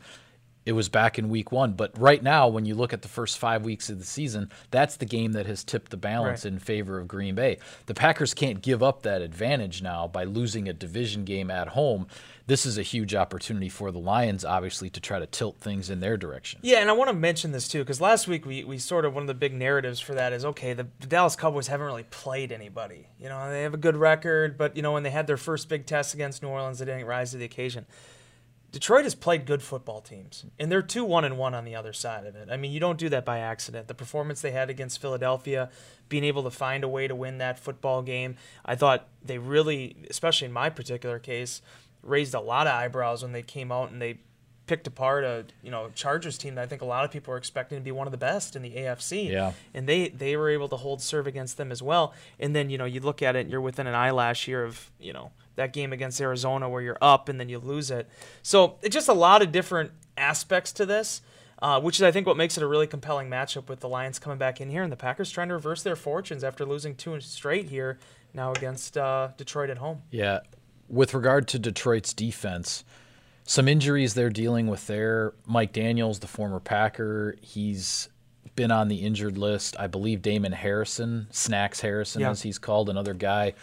It 0.66 0.72
was 0.72 0.88
back 0.88 1.20
in 1.20 1.28
week 1.30 1.52
one, 1.52 1.74
but 1.74 1.92
right 2.00 2.24
now, 2.24 2.48
when 2.48 2.66
you 2.66 2.74
look 2.74 2.94
at 2.94 3.02
the 3.02 3.10
first 3.10 3.38
five 3.38 3.66
weeks 3.66 3.90
of 3.90 4.00
the 4.00 4.06
season, 4.06 4.50
that's 4.72 4.96
the 4.96 5.06
game 5.06 5.34
that 5.34 5.46
has 5.46 5.64
tipped 5.64 5.92
the 5.92 5.98
balance 5.98 6.46
Right. 6.46 6.54
in 6.54 6.60
favor 6.60 6.98
of 7.00 7.08
Green 7.08 7.36
Bay. 7.36 7.58
The 7.86 7.94
Packers 7.94 8.34
can't 8.34 8.62
give 8.62 8.82
up 8.82 9.02
that 9.04 9.22
advantage 9.22 9.82
now 9.82 10.08
by 10.08 10.24
losing 10.24 10.70
a 10.70 10.74
division 10.74 11.26
game 11.26 11.52
at 11.52 11.70
home. 11.70 12.08
This 12.48 12.66
is 12.66 12.78
a 12.78 12.82
huge 12.82 13.14
opportunity 13.16 13.68
for 13.70 13.92
the 13.92 14.00
Lions, 14.00 14.44
obviously, 14.46 14.90
to 14.92 15.00
try 15.02 15.20
to 15.20 15.26
tilt 15.26 15.58
things 15.60 15.90
in 15.90 16.00
their 16.02 16.16
direction. 16.18 16.60
Yeah, 16.64 16.80
and 16.80 16.90
I 16.90 16.94
want 16.94 17.10
to 17.10 17.16
mention 17.16 17.52
this 17.52 17.68
too, 17.68 17.80
because 17.80 18.00
last 18.02 18.28
week 18.30 18.46
we, 18.46 18.64
we 18.64 18.78
sort 18.78 19.04
of 19.06 19.14
one 19.14 19.24
of 19.24 19.28
the 19.28 19.34
big 19.34 19.54
narratives 19.54 20.00
for 20.00 20.14
that 20.16 20.32
is 20.34 20.44
okay, 20.46 20.74
the, 20.74 20.88
the 21.02 21.08
Dallas 21.08 21.36
Cowboys 21.36 21.68
haven't 21.68 21.86
really 21.86 22.04
played 22.04 22.52
anybody. 22.54 23.08
You 23.20 23.28
know, 23.30 23.50
they 23.50 23.64
have 23.64 23.74
a 23.74 23.78
good 23.78 23.96
record, 23.98 24.58
but 24.58 24.76
you 24.78 24.82
know, 24.82 24.94
when 24.94 25.04
they 25.04 25.10
had 25.10 25.28
their 25.28 25.38
first 25.38 25.68
big 25.68 25.86
test 25.86 26.14
against 26.14 26.42
New 26.42 26.50
Orleans, 26.50 26.80
they 26.80 26.86
didn't 26.86 27.06
rise 27.06 27.32
to 27.32 27.38
the 27.38 27.46
occasion. 27.46 27.86
Detroit 28.74 29.04
has 29.04 29.14
played 29.14 29.46
good 29.46 29.62
football 29.62 30.02
teams, 30.02 30.46
and 30.58 30.72
they're 30.72 30.82
two 30.82 31.06
one 31.06 31.24
and 31.24 31.38
one 31.38 31.54
on 31.54 31.64
the 31.64 31.76
other 31.76 31.94
side 31.94 32.26
of 32.26 32.36
it. 32.36 32.50
I 32.52 32.58
mean, 32.58 32.72
you 32.72 32.80
don't 32.80 32.98
do 32.98 33.08
that 33.10 33.24
by 33.24 33.38
accident. 33.38 33.88
The 33.88 33.94
performance 33.94 34.42
they 34.42 34.50
had 34.50 34.72
against 34.72 35.00
Philadelphia, 35.00 35.70
being 36.10 36.24
able 36.24 36.42
to 36.42 36.50
find 36.50 36.84
a 36.84 36.88
way 36.88 37.08
to 37.08 37.14
win 37.14 37.38
that 37.38 37.60
football 37.60 38.02
game, 38.02 38.36
I 38.66 38.74
thought 38.76 39.08
they 39.24 39.38
really, 39.38 39.96
especially 40.10 40.48
in 40.48 40.54
my 40.54 40.72
particular 40.72 41.20
case, 41.20 41.62
raised 42.02 42.34
a 42.34 42.40
lot 42.40 42.66
of 42.66 42.74
eyebrows 42.74 43.22
when 43.22 43.32
they 43.32 43.44
came 43.44 43.72
out 43.72 43.92
and 43.92 44.02
they 44.02 44.18
picked 44.66 44.88
apart 44.88 45.24
a 45.24 45.46
you 45.62 45.70
know 45.70 45.92
Chargers 45.94 46.38
team 46.40 46.56
that 46.56 46.64
I 46.64 46.66
think 46.66 46.82
a 46.82 46.86
lot 46.86 47.06
of 47.06 47.12
people 47.12 47.32
were 47.32 47.38
expecting 47.38 47.78
to 47.78 47.84
be 47.84 47.92
one 47.92 48.08
of 48.08 48.12
the 48.12 48.18
best 48.18 48.56
in 48.56 48.64
the 48.64 48.72
AFC. 48.72 49.30
Yeah. 49.30 49.54
And 49.76 49.88
they 49.88 50.10
they 50.10 50.36
were 50.36 50.50
able 50.50 50.68
to 50.70 50.78
hold 50.78 51.00
serve 51.00 51.28
against 51.28 51.58
them 51.58 51.72
as 51.72 51.84
well. 51.84 52.12
And 52.40 52.56
then 52.56 52.72
you 52.72 52.80
know 52.80 52.86
you 52.86 53.02
look 53.02 53.22
at 53.22 53.36
it, 53.36 53.42
and 53.42 53.52
you're 53.52 53.62
within 53.62 53.86
an 53.86 53.94
eyelash 53.94 54.46
here 54.46 54.64
of 54.64 54.90
you 55.00 55.14
know 55.14 55.32
that 55.56 55.74
game 55.74 55.94
against 55.94 56.20
Arizona 56.22 56.68
where 56.70 56.82
you're 56.82 56.98
up 57.02 57.30
and 57.30 57.40
then 57.40 57.50
you 57.50 57.60
lose 57.60 57.92
it. 57.92 58.10
So 58.42 58.78
it's 58.82 58.94
just 58.94 59.08
a 59.10 59.14
lot 59.14 59.42
of 59.42 59.52
different 59.52 59.92
aspects 60.18 60.72
to 60.74 60.86
this. 60.86 61.22
Uh, 61.62 61.80
which 61.80 61.96
is, 61.96 62.02
I 62.04 62.12
think, 62.12 62.28
what 62.28 62.36
makes 62.36 62.58
it 62.58 62.64
a 62.64 62.68
really 62.68 62.88
compelling 62.88 63.30
matchup 63.30 63.70
with 63.70 63.80
the 63.80 63.88
Lions 63.88 64.20
coming 64.20 64.38
back 64.38 64.60
in 64.60 64.70
here 64.70 64.84
and 64.84 64.92
the 64.92 64.98
Packers 64.98 65.32
trying 65.32 65.48
to 65.48 65.54
reverse 65.54 65.82
their 65.82 65.96
fortunes 65.96 66.44
after 66.44 66.66
losing 66.66 66.94
two 66.94 67.18
straight 67.22 67.70
here 67.70 68.00
now 68.34 68.52
against 68.52 68.98
uh, 68.98 69.30
Detroit 69.38 69.70
at 69.70 69.78
home. 69.78 70.02
Yeah. 70.12 70.40
With 70.90 71.14
regard 71.14 71.48
to 71.50 71.60
Detroit's 71.60 72.14
defense, 72.14 72.84
some 73.46 73.70
injuries 73.70 74.14
they're 74.14 74.30
dealing 74.30 74.68
with 74.68 74.88
there. 74.88 75.36
Mike 75.46 75.72
Daniels, 75.72 76.20
the 76.20 76.28
former 76.28 76.60
Packer, 76.60 77.38
he's 77.40 78.10
been 78.58 78.72
on 78.72 78.90
the 78.90 78.98
injured 78.98 79.38
list. 79.38 79.78
I 79.80 79.88
believe 79.88 80.22
Damon 80.22 80.52
Harrison, 80.52 81.28
Snacks 81.32 81.80
Harrison, 81.80 82.24
Yeah. 82.24 82.32
as 82.32 82.42
he's 82.42 82.58
called, 82.60 82.90
another 82.90 83.14
guy, 83.14 83.54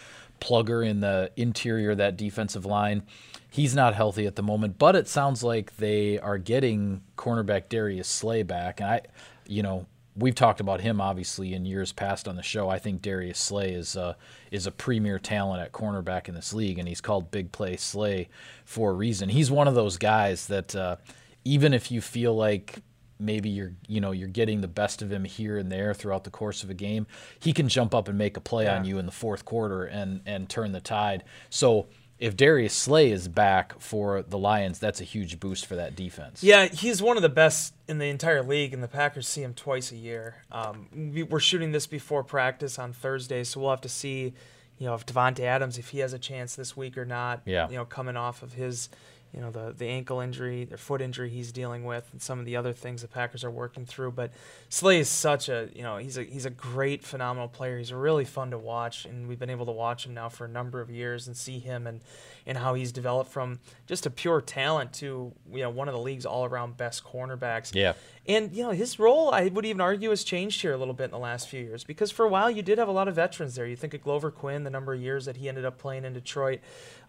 plugger 0.41 0.87
in 0.87 1.01
the 1.01 1.31
interior 1.37 1.95
that 1.95 2.17
defensive 2.17 2.65
line. 2.65 3.03
He's 3.51 3.75
not 3.75 3.95
healthy 3.95 4.27
at 4.27 4.37
the 4.37 4.43
moment, 4.43 4.79
but 4.79 4.95
it 4.95 5.09
sounds 5.09 5.43
like 5.43 5.77
they 5.77 6.19
are 6.19 6.39
getting 6.39 7.03
cornerback 7.17 7.69
Darius 7.69 8.09
Slay 8.09 8.43
back. 8.43 8.81
And 8.81 8.91
I, 8.91 9.01
you 9.47 9.63
know, 9.63 9.87
we've 10.17 10.35
talked 10.35 10.61
about 10.61 10.81
him 10.81 11.01
obviously 11.01 11.55
in 11.55 11.65
years 11.65 11.93
past 11.93 12.29
on 12.29 12.37
the 12.37 12.43
show. 12.43 12.69
I 12.69 12.79
think 12.79 13.03
Darius 13.03 13.39
Slay 13.39 13.73
is 13.73 13.97
uh, 13.97 14.15
is 14.51 14.67
a 14.67 14.71
premier 14.71 15.19
talent 15.19 15.63
at 15.63 15.73
cornerback 15.73 16.29
in 16.29 16.35
this 16.35 16.53
league, 16.53 16.79
and 16.79 16.89
he's 16.89 17.01
called 17.01 17.31
Big 17.31 17.53
Play 17.53 17.77
Slay 17.77 18.29
for 18.65 18.91
a 18.91 18.95
reason. 18.95 19.29
He's 19.29 19.51
one 19.51 19.69
of 19.69 19.75
those 19.75 19.99
guys 19.99 20.47
that 20.47 20.77
uh, 20.77 20.97
even 21.45 21.75
if 21.75 21.91
you 21.91 22.01
feel 22.01 22.35
like 22.35 22.83
maybe 23.21 23.49
you're 23.49 23.75
you 23.87 24.01
know 24.01 24.11
you're 24.13 24.29
getting 24.29 24.61
the 24.61 24.69
best 24.69 25.03
of 25.03 25.13
him 25.13 25.25
here 25.25 25.59
and 25.59 25.71
there 25.71 25.95
throughout 25.95 26.25
the 26.25 26.31
course 26.31 26.65
of 26.65 26.71
a 26.71 26.75
game, 26.75 27.07
he 27.39 27.53
can 27.53 27.69
jump 27.69 27.95
up 27.95 28.09
and 28.09 28.17
make 28.19 28.37
a 28.37 28.41
play 28.41 28.67
on 28.67 28.85
you 28.85 28.99
in 28.99 29.07
the 29.07 29.13
fourth 29.13 29.45
quarter 29.45 29.85
and 29.85 30.21
and 30.27 30.49
turn 30.49 30.73
the 30.73 30.81
tide. 30.81 31.25
So. 31.49 31.87
If 32.19 32.37
Darius 32.37 32.75
Slay 32.75 33.11
is 33.11 33.29
back 33.29 33.81
for 33.81 34.21
the 34.21 34.37
Lions, 34.37 34.79
that's 34.79 35.01
a 35.01 35.05
huge 35.05 35.41
boost 35.41 35.65
for 35.65 35.77
that 35.77 35.97
defense. 35.97 36.43
Yeah, 36.45 36.67
he's 36.67 37.01
one 37.01 37.17
of 37.17 37.23
the 37.23 37.31
best 37.31 37.73
in 37.89 37.97
the 37.97 38.11
entire 38.11 38.43
league, 38.43 38.75
and 38.75 38.83
the 38.83 38.89
Packers 38.89 39.27
see 39.27 39.43
him 39.43 39.55
twice 39.55 39.91
a 39.91 39.97
year. 39.97 40.45
Um, 40.53 40.87
we, 41.15 41.23
we're 41.23 41.41
shooting 41.41 41.73
this 41.73 41.87
before 41.87 42.23
practice 42.23 42.79
on 42.79 42.93
Thursday, 42.93 43.43
so 43.43 43.61
we'll 43.61 43.71
have 43.71 43.81
to 43.81 43.89
see, 43.89 44.35
you 44.77 44.87
know, 44.87 44.95
if 44.95 45.07
Davante 45.07 45.41
Adams 45.41 45.79
if 45.79 45.89
he 45.89 46.01
has 46.01 46.13
a 46.13 46.19
chance 46.19 46.55
this 46.55 46.77
week 46.77 46.99
or 46.99 47.07
not. 47.07 47.41
Yeah. 47.47 47.71
You 47.71 47.77
know, 47.77 47.87
coming 47.87 48.19
off 48.19 48.43
of 48.43 48.53
his, 48.53 48.91
you 49.33 49.41
know, 49.41 49.51
the 49.51 49.73
the 49.77 49.87
ankle 49.87 50.21
injury, 50.21 50.65
the 50.65 50.77
foot 50.77 51.01
injury 51.01 51.31
he's 51.31 51.53
dealing 51.53 51.85
with, 51.85 52.09
and 52.13 52.21
some 52.21 52.41
of 52.41 52.47
the 52.47 52.57
other 52.57 52.73
things 52.73 53.03
the 53.03 53.09
Packers 53.09 53.45
are 53.45 53.51
working 53.51 53.87
through. 53.87 54.13
But 54.13 54.33
Slay 54.69 54.99
is 54.99 55.09
such 55.09 55.49
a, 55.49 55.69
you 55.75 55.83
know, 55.83 55.99
he's 55.99 56.19
a 56.19 56.25
he's 56.25 56.47
a 56.47 56.51
great, 56.51 57.05
phenomenal 57.05 57.49
player. 57.49 57.79
He's 57.79 57.93
really 57.93 58.25
fun 58.25 58.51
to 58.51 58.59
watch, 58.59 59.05
and 59.05 59.29
we've 59.29 59.39
been 59.39 59.51
able 59.51 59.67
to 59.67 59.73
watch 59.73 60.05
him 60.05 60.15
now 60.15 60.29
for 60.29 60.47
a 60.47 60.49
number 60.49 60.81
of 60.81 60.91
years 60.91 61.27
and 61.29 61.37
see 61.37 61.61
him 61.61 61.87
and 61.87 62.01
and 62.47 62.59
how 62.59 62.75
he's 62.75 62.91
developed 62.91 63.31
from 63.31 63.61
just 63.87 64.07
a 64.07 64.11
pure 64.11 64.41
talent 64.41 64.93
to 64.95 65.33
you 65.53 65.63
know 65.63 65.71
one 65.71 65.89
of 65.89 65.95
the 65.95 66.01
league's 66.01 66.27
all 66.27 66.45
around 66.45 66.77
best 66.77 67.05
cornerbacks. 67.05 67.75
Yeah. 67.75 67.93
And 68.27 68.55
you 68.55 68.63
know 68.65 68.71
his 68.71 68.99
role, 68.99 69.33
I 69.33 69.47
would 69.47 69.65
even 69.65 69.81
argue, 69.81 70.11
has 70.11 70.25
changed 70.25 70.61
here 70.61 70.73
a 70.73 70.77
little 70.77 70.95
bit 70.95 71.05
in 71.05 71.11
the 71.13 71.19
last 71.19 71.49
few 71.49 71.61
years 71.61 71.85
because 71.85 72.11
for 72.11 72.25
a 72.25 72.29
while 72.29 72.51
you 72.51 72.63
did 72.63 72.79
have 72.79 72.89
a 72.89 72.93
lot 72.93 73.07
of 73.07 73.15
veterans 73.15 73.55
there. 73.55 73.67
You 73.67 73.77
think 73.77 73.95
of 73.95 74.03
Glover 74.03 74.31
Quin, 74.31 74.65
the 74.65 74.71
number 74.71 74.93
of 74.93 75.01
years 75.01 75.25
that 75.27 75.37
he 75.37 75.49
ended 75.49 75.65
up 75.65 75.79
playing 75.79 76.05
in 76.05 76.13
Detroit. 76.13 76.61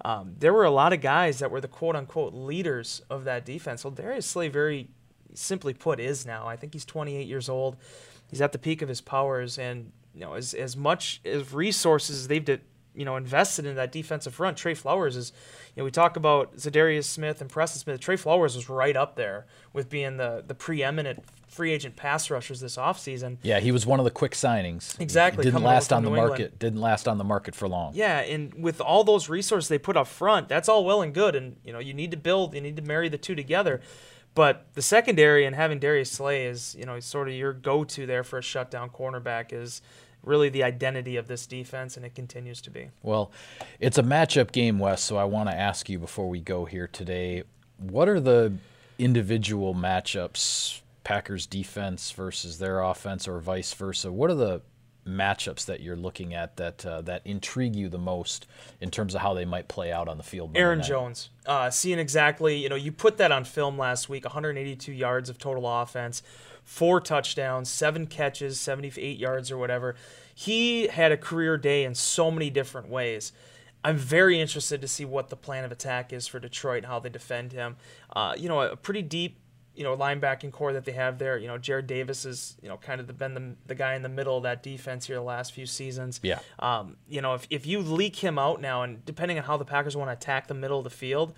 Um, 0.04 0.36
there 0.40 0.54
were 0.54 0.66
a 0.66 0.72
lot 0.72 0.94
of 0.94 1.02
guys 1.02 1.40
that 1.40 1.52
were 1.52 1.62
the 1.62 1.68
quote 1.68 1.96
unquote 1.96 2.11
leaders 2.16 3.02
of 3.10 3.24
that 3.26 3.46
defense. 3.46 3.84
Well, 3.84 3.92
Darius 3.92 4.26
Slay, 4.26 4.48
very 4.48 4.88
simply 5.34 5.74
put, 5.74 6.00
is 6.00 6.26
now. 6.26 6.48
I 6.48 6.56
think 6.56 6.74
he's 6.74 6.86
28 6.86 7.28
years 7.28 7.50
old. 7.50 7.78
He's 8.30 8.42
at 8.42 8.52
the 8.52 8.60
peak 8.60 8.82
of 8.82 8.90
his 8.90 9.02
powers, 9.02 9.58
and 9.58 9.92
you 10.14 10.22
know 10.22 10.34
as 10.34 10.54
as 10.54 10.78
much 10.78 11.22
as 11.26 11.54
resources 11.54 12.28
they've 12.28 12.44
did, 12.44 12.62
you 12.96 13.06
know 13.06 13.16
invested 13.16 13.66
in 13.66 13.76
that 13.76 13.92
defensive 13.92 14.34
front. 14.34 14.58
Trey 14.58 14.74
Flowers 14.74 15.16
is, 15.16 15.32
you 15.76 15.82
know, 15.82 15.86
we 15.86 15.92
talk 15.92 16.16
about 16.18 16.56
Za'Darius 16.58 17.06
Smith 17.06 17.42
and 17.42 17.50
Preston 17.50 17.80
Smith. 17.80 18.00
Trey 18.00 18.16
Flowers 18.16 18.56
was 18.56 18.70
right 18.70 18.96
up 18.96 19.16
there 19.16 19.46
with 19.74 19.90
being 19.90 20.18
the 20.18 20.44
the 20.46 20.56
preeminent 20.56 21.24
free 21.48 21.74
agent 21.74 21.98
pass 21.98 22.30
rushers 22.30 22.62
this 22.62 22.78
offseason. 22.78 23.38
Yeah, 23.44 23.60
he 23.60 23.72
was 23.72 23.86
one 23.86 24.00
of 24.00 24.06
the 24.06 24.12
quick 24.12 24.32
signings. 24.32 25.00
Exactly, 25.00 25.44
Didn't 25.44 25.64
last 25.64 25.92
on 25.92 26.04
the 26.04 26.10
New 26.10 26.16
market. 26.16 26.34
England. 26.34 26.60
Didn't 26.60 26.82
last 26.82 27.08
on 27.08 27.18
the 27.18 27.24
market 27.26 27.56
for 27.56 27.68
long. 27.68 27.92
Yeah, 27.94 28.20
and 28.20 28.54
with 28.54 28.80
all 28.80 29.04
those 29.04 29.28
resources 29.28 29.68
they 29.68 29.78
put 29.78 29.98
up 29.98 30.08
front, 30.08 30.48
that's 30.48 30.70
all 30.70 30.86
well 30.86 31.02
and 31.02 31.14
good. 31.14 31.36
And 31.36 31.58
you 31.64 31.74
know, 31.74 31.80
you 31.80 31.94
need 31.94 32.12
to 32.12 32.18
build, 32.18 32.56
you 32.56 32.62
need 32.62 32.78
to 32.78 32.84
marry 32.84 33.10
the 33.10 33.18
two 33.18 33.36
together. 33.36 33.82
But 34.34 34.68
the 34.76 34.82
secondary 34.82 35.46
and 35.46 35.54
having 35.54 35.80
Darius 35.80 36.10
Slay 36.10 36.46
is, 36.46 36.74
you 36.80 36.86
know, 36.86 36.98
sort 37.02 37.28
of 37.28 37.34
your 37.34 37.52
go-to 37.52 38.06
there 38.06 38.24
for 38.24 38.40
a 38.40 38.42
shutdown 38.42 38.90
cornerback 38.90 39.52
is 39.52 39.82
really 40.24 40.50
the 40.50 40.64
identity 40.64 41.18
of 41.18 41.28
this 41.28 41.46
defense, 41.48 41.98
and 41.98 42.06
it 42.06 42.16
continues 42.16 42.62
to 42.62 42.70
be. 42.70 42.90
Well, 43.02 43.32
it's 43.80 43.98
a 43.98 44.04
matchup 44.04 44.52
game, 44.52 44.80
Wes. 44.80 45.04
So 45.04 45.18
I 45.18 45.24
want 45.24 45.50
to 45.50 45.56
ask 45.56 45.90
you 45.90 46.00
before 46.00 46.30
we 46.30 46.40
go 46.40 46.66
here 46.66 46.88
today, 46.88 47.44
what 47.78 48.08
are 48.08 48.20
the 48.20 48.54
individual 48.98 49.74
matchups? 49.74 50.82
Packers 51.04 51.48
defense 51.48 52.12
versus 52.12 52.60
their 52.60 52.82
offense, 52.82 53.28
or 53.28 53.40
vice 53.40 53.74
versa. 53.74 54.12
What 54.12 54.30
are 54.30 54.36
the 54.36 54.62
matchups 55.08 55.66
that 55.66 55.82
you're 55.82 55.96
looking 55.96 56.34
at 56.34 56.58
that 56.58 56.86
uh, 56.86 57.02
that 57.02 57.22
intrigue 57.26 57.76
you 57.76 57.90
the 57.90 57.98
most 57.98 58.46
in 58.80 58.92
terms 58.92 59.16
of 59.16 59.22
how 59.22 59.34
they 59.34 59.46
might 59.46 59.68
play 59.68 59.92
out 59.92 60.08
on 60.08 60.18
the 60.18 60.24
field? 60.24 60.52
Aaron 60.56 60.80
night? 60.80 60.88
Jones, 60.88 61.30
uh, 61.46 61.70
seeing 61.70 62.00
exactly, 62.00 62.58
you 62.58 62.70
know, 62.70 62.76
you 62.76 62.92
put 62.92 63.18
that 63.18 63.32
on 63.32 63.44
film 63.44 63.78
last 63.78 64.10
week 64.10 64.26
182 64.26 64.92
yards 64.92 65.30
of 65.30 65.38
total 65.38 65.68
offense, 65.82 66.22
four 66.64 67.00
touchdowns, 67.00 67.70
seven 67.70 68.08
catches, 68.08 68.60
78 68.60 69.18
yards 69.18 69.52
or 69.52 69.58
whatever. 69.58 69.96
He 70.34 70.88
had 70.88 71.12
a 71.12 71.18
career 71.18 71.58
day 71.58 71.84
in 71.84 71.96
so 71.96 72.32
many 72.32 72.50
different 72.50 72.90
ways. 72.90 73.32
I'm 73.84 73.98
very 73.98 74.40
interested 74.40 74.82
to 74.82 74.88
see 74.88 75.06
what 75.06 75.30
the 75.30 75.36
plan 75.36 75.66
of 75.66 75.72
attack 75.72 76.14
is 76.14 76.28
for 76.28 76.40
Detroit 76.40 76.80
and 76.80 76.86
how 76.86 77.00
they 77.00 77.10
defend 77.10 77.52
him. 77.52 77.78
Uh, 78.16 78.36
you 78.38 78.48
know, 78.48 78.62
a 78.62 78.76
pretty 78.76 79.02
deep, 79.02 79.38
you 79.76 79.84
know, 79.84 79.96
linebacking 79.96 80.52
core 80.52 80.74
that 80.74 80.86
they 80.86 80.92
have 80.92 81.18
there. 81.18 81.38
You 81.38 81.48
know, 81.48 81.58
Jarrad 81.58 81.88
Davis 81.88 82.26
is, 82.26 82.58
you 82.62 82.68
know, 82.68 82.78
kind 82.78 83.00
of 83.00 83.08
the, 83.08 83.14
been 83.14 83.34
the, 83.34 83.56
the 83.68 83.76
guy 83.76 83.96
in 83.96 84.02
the 84.02 84.10
middle 84.10 84.36
of 84.38 84.44
that 84.44 84.64
defense 84.64 85.08
here 85.08 85.16
the 85.16 85.22
last 85.22 85.54
few 85.54 85.66
seasons. 85.66 86.20
Yeah. 86.24 86.40
Um, 86.60 86.98
you 87.08 87.22
know, 87.22 87.36
if, 87.36 87.48
if 87.50 87.66
you 87.66 87.80
leak 87.80 88.18
him 88.18 88.38
out 88.38 88.60
now, 88.60 88.84
and 88.84 89.04
depending 89.06 89.38
on 89.38 89.46
how 89.46 89.58
the 89.58 89.66
Packers 89.66 89.96
want 89.96 90.10
to 90.10 90.14
attack 90.14 90.48
the 90.48 90.54
middle 90.54 90.78
of 90.78 90.84
the 90.84 90.90
field, 90.90 91.34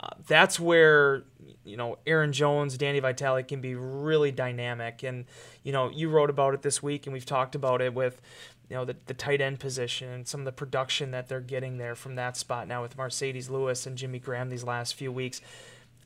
uh, 0.00 0.08
that's 0.26 0.58
where 0.58 1.22
you 1.64 1.76
know 1.76 1.98
Aaron 2.06 2.32
Jones, 2.32 2.76
Danny 2.76 2.98
Vitale 3.00 3.42
can 3.42 3.60
be 3.60 3.74
really 3.74 4.32
dynamic. 4.32 5.02
And 5.02 5.26
you 5.62 5.72
know, 5.72 5.90
you 5.90 6.08
wrote 6.08 6.30
about 6.30 6.54
it 6.54 6.62
this 6.62 6.82
week, 6.82 7.06
and 7.06 7.12
we've 7.12 7.26
talked 7.26 7.54
about 7.54 7.80
it 7.80 7.94
with 7.94 8.20
you 8.68 8.76
know 8.76 8.84
the, 8.84 8.96
the 9.06 9.14
tight 9.14 9.40
end 9.40 9.60
position 9.60 10.08
and 10.08 10.26
some 10.26 10.40
of 10.40 10.46
the 10.46 10.52
production 10.52 11.10
that 11.12 11.28
they're 11.28 11.40
getting 11.40 11.78
there 11.78 11.94
from 11.94 12.16
that 12.16 12.36
spot 12.36 12.66
now 12.66 12.82
with 12.82 12.96
Marcedes 12.96 13.50
Lewis 13.50 13.86
and 13.86 13.96
Jimmy 13.96 14.18
Graham 14.18 14.48
these 14.48 14.64
last 14.64 14.94
few 14.94 15.12
weeks. 15.12 15.40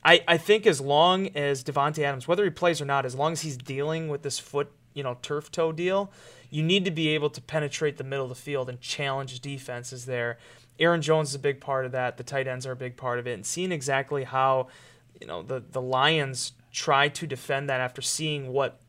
I, 0.03 0.23
I 0.27 0.37
think 0.37 0.65
as 0.65 0.79
long 0.79 1.27
as 1.35 1.63
Davante 1.63 2.03
Adams, 2.03 2.27
whether 2.27 2.43
he 2.43 2.49
plays 2.49 2.81
or 2.81 2.85
not, 2.85 3.05
as 3.05 3.15
long 3.15 3.33
as 3.33 3.41
he's 3.41 3.57
dealing 3.57 4.07
with 4.07 4.21
this 4.21 4.39
foot, 4.39 4.71
you 4.93 5.03
know, 5.03 5.17
turf 5.21 5.51
toe 5.51 5.71
deal, 5.71 6.11
you 6.49 6.63
need 6.63 6.85
to 6.85 6.91
be 6.91 7.09
able 7.09 7.29
to 7.29 7.41
penetrate 7.41 7.97
the 7.97 8.03
middle 8.03 8.25
of 8.25 8.29
the 8.29 8.35
field 8.35 8.69
and 8.69 8.79
challenge 8.79 9.39
defenses 9.39 10.05
there. 10.05 10.37
Aaron 10.79 11.01
Jones 11.01 11.29
is 11.29 11.35
a 11.35 11.39
big 11.39 11.59
part 11.59 11.85
of 11.85 11.91
that. 11.91 12.17
The 12.17 12.23
tight 12.23 12.47
ends 12.47 12.65
are 12.65 12.71
a 12.71 12.77
big 12.77 12.95
part 12.95 13.19
of 13.19 13.27
it, 13.27 13.33
and 13.33 13.45
seeing 13.45 13.71
exactly 13.71 14.23
how, 14.23 14.67
you 15.19 15.27
know, 15.27 15.43
the 15.43 15.61
the 15.71 15.81
Lions 15.81 16.53
try 16.71 17.09
to 17.09 17.27
defend 17.27 17.69
that 17.69 17.81
after 17.81 18.01
seeing 18.01 18.53
what 18.53 18.79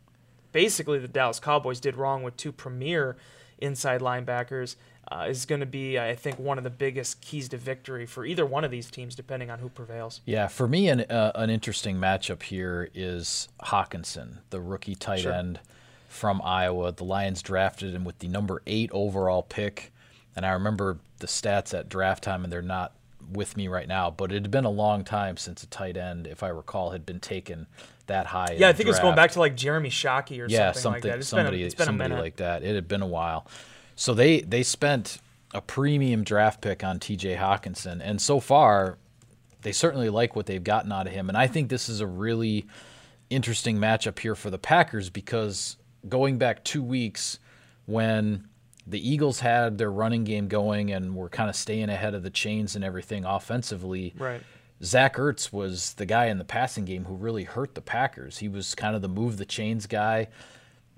basically 0.52 0.98
the 0.98 1.08
Dallas 1.08 1.40
Cowboys 1.40 1.80
did 1.80 1.96
wrong 1.96 2.22
with 2.22 2.36
two 2.36 2.52
premier 2.52 3.16
inside 3.58 4.00
linebackers 4.00 4.76
uh, 5.10 5.26
is 5.28 5.44
going 5.44 5.60
to 5.60 5.66
be, 5.66 5.98
I 5.98 6.14
think, 6.14 6.38
one 6.38 6.56
of 6.58 6.64
the 6.64 6.70
biggest 6.70 7.20
keys 7.20 7.48
to 7.48 7.56
victory 7.56 8.06
for 8.06 8.24
either 8.24 8.46
one 8.46 8.64
of 8.64 8.70
these 8.70 8.90
teams, 8.90 9.14
depending 9.14 9.50
on 9.50 9.58
who 9.58 9.68
prevails. 9.68 10.20
Yeah, 10.24 10.46
for 10.46 10.68
me, 10.68 10.88
an 10.88 11.00
uh, 11.02 11.32
an 11.34 11.50
interesting 11.50 11.96
matchup 11.96 12.42
here 12.42 12.90
is 12.94 13.48
Hockenson, 13.64 14.38
the 14.50 14.60
rookie 14.60 14.94
tight 14.94 15.20
Sure. 15.20 15.32
end 15.32 15.60
from 16.08 16.40
Iowa. 16.44 16.92
The 16.92 17.04
Lions 17.04 17.42
drafted 17.42 17.94
him 17.94 18.04
with 18.04 18.20
the 18.20 18.28
number 18.28 18.62
eight 18.66 18.90
overall 18.92 19.42
pick, 19.42 19.92
and 20.36 20.46
I 20.46 20.50
remember 20.50 20.98
the 21.18 21.26
stats 21.26 21.76
at 21.76 21.88
draft 21.88 22.22
time, 22.22 22.44
and 22.44 22.52
they're 22.52 22.62
not 22.62 22.92
with 23.32 23.56
me 23.56 23.68
right 23.68 23.86
now, 23.86 24.10
but 24.10 24.32
it 24.32 24.42
had 24.42 24.50
been 24.50 24.64
a 24.64 24.70
long 24.70 25.04
time 25.04 25.36
since 25.36 25.62
a 25.62 25.66
tight 25.66 25.96
end, 25.96 26.26
if 26.26 26.42
I 26.42 26.48
recall, 26.48 26.90
had 26.90 27.06
been 27.06 27.20
taken 27.20 27.66
that 28.06 28.26
high. 28.26 28.56
Yeah, 28.58 28.68
I 28.68 28.72
think 28.72 28.88
it's 28.88 28.98
going 28.98 29.14
back 29.14 29.32
to 29.32 29.40
like 29.40 29.56
Jeremy 29.56 29.90
Shockey 29.90 30.40
or 30.40 30.46
yeah, 30.46 30.72
something, 30.72 30.82
something, 30.82 30.92
like 30.92 31.02
that. 31.02 31.18
It's 31.18 31.28
somebody, 31.28 31.58
been 31.58 31.62
a, 31.62 31.66
it's 31.66 31.74
been 31.74 31.86
somebody 31.86 32.14
like 32.14 32.36
that. 32.36 32.62
It 32.62 32.74
had 32.74 32.88
been 32.88 33.02
a 33.02 33.06
while. 33.06 33.46
So 34.00 34.14
they 34.14 34.40
they 34.40 34.62
spent 34.62 35.18
a 35.52 35.60
premium 35.60 36.24
draft 36.24 36.62
pick 36.62 36.82
on 36.82 36.98
T.J. 37.00 37.36
Hockenson, 37.36 38.00
and 38.02 38.18
so 38.18 38.40
far, 38.40 38.96
they 39.60 39.72
certainly 39.72 40.08
like 40.08 40.34
what 40.34 40.46
they've 40.46 40.64
gotten 40.64 40.90
out 40.90 41.06
of 41.06 41.12
him. 41.12 41.28
And 41.28 41.36
I 41.36 41.46
think 41.46 41.68
this 41.68 41.90
is 41.90 42.00
a 42.00 42.06
really 42.06 42.66
interesting 43.28 43.76
matchup 43.76 44.18
here 44.18 44.34
for 44.34 44.48
the 44.48 44.56
Packers 44.56 45.10
because 45.10 45.76
going 46.08 46.38
back 46.38 46.64
two 46.64 46.82
weeks 46.82 47.40
when 47.84 48.48
the 48.86 49.06
Eagles 49.06 49.40
had 49.40 49.76
their 49.76 49.92
running 49.92 50.24
game 50.24 50.48
going 50.48 50.90
and 50.90 51.14
were 51.14 51.28
kind 51.28 51.50
of 51.50 51.54
staying 51.54 51.90
ahead 51.90 52.14
of 52.14 52.22
the 52.22 52.30
chains 52.30 52.76
and 52.76 52.82
everything 52.82 53.26
offensively. 53.26 54.14
Right. 54.16 54.40
Zach 54.82 55.16
Ertz 55.16 55.52
was 55.52 55.92
the 55.92 56.06
guy 56.06 56.28
in 56.28 56.38
the 56.38 56.44
passing 56.44 56.86
game 56.86 57.04
who 57.04 57.16
really 57.16 57.44
hurt 57.44 57.74
the 57.74 57.82
Packers. 57.82 58.38
He 58.38 58.48
was 58.48 58.74
kind 58.74 58.96
of 58.96 59.02
the 59.02 59.08
move 59.08 59.36
the 59.36 59.44
chains 59.44 59.84
guy. 59.84 60.28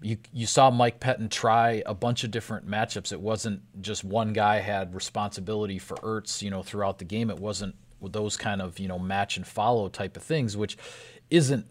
You 0.02 0.18
you 0.32 0.46
saw 0.46 0.70
Mike 0.70 1.00
Pettine 1.00 1.30
try 1.30 1.82
a 1.86 1.94
bunch 1.94 2.24
of 2.24 2.30
different 2.30 2.68
matchups. 2.68 3.12
It 3.12 3.20
wasn't 3.20 3.62
just 3.82 4.04
one 4.04 4.32
guy 4.32 4.60
had 4.60 4.94
responsibility 4.94 5.78
for 5.78 5.96
Ertz, 5.98 6.42
you 6.42 6.50
know, 6.50 6.62
throughout 6.62 6.98
the 6.98 7.04
game. 7.04 7.30
It 7.30 7.38
wasn't 7.38 7.74
those 8.02 8.36
kind 8.36 8.60
of, 8.60 8.78
you 8.78 8.88
know, 8.88 8.98
match 8.98 9.36
and 9.36 9.46
follow 9.46 9.88
type 9.88 10.16
of 10.16 10.22
things, 10.22 10.56
which 10.56 10.76
isn't 11.30 11.66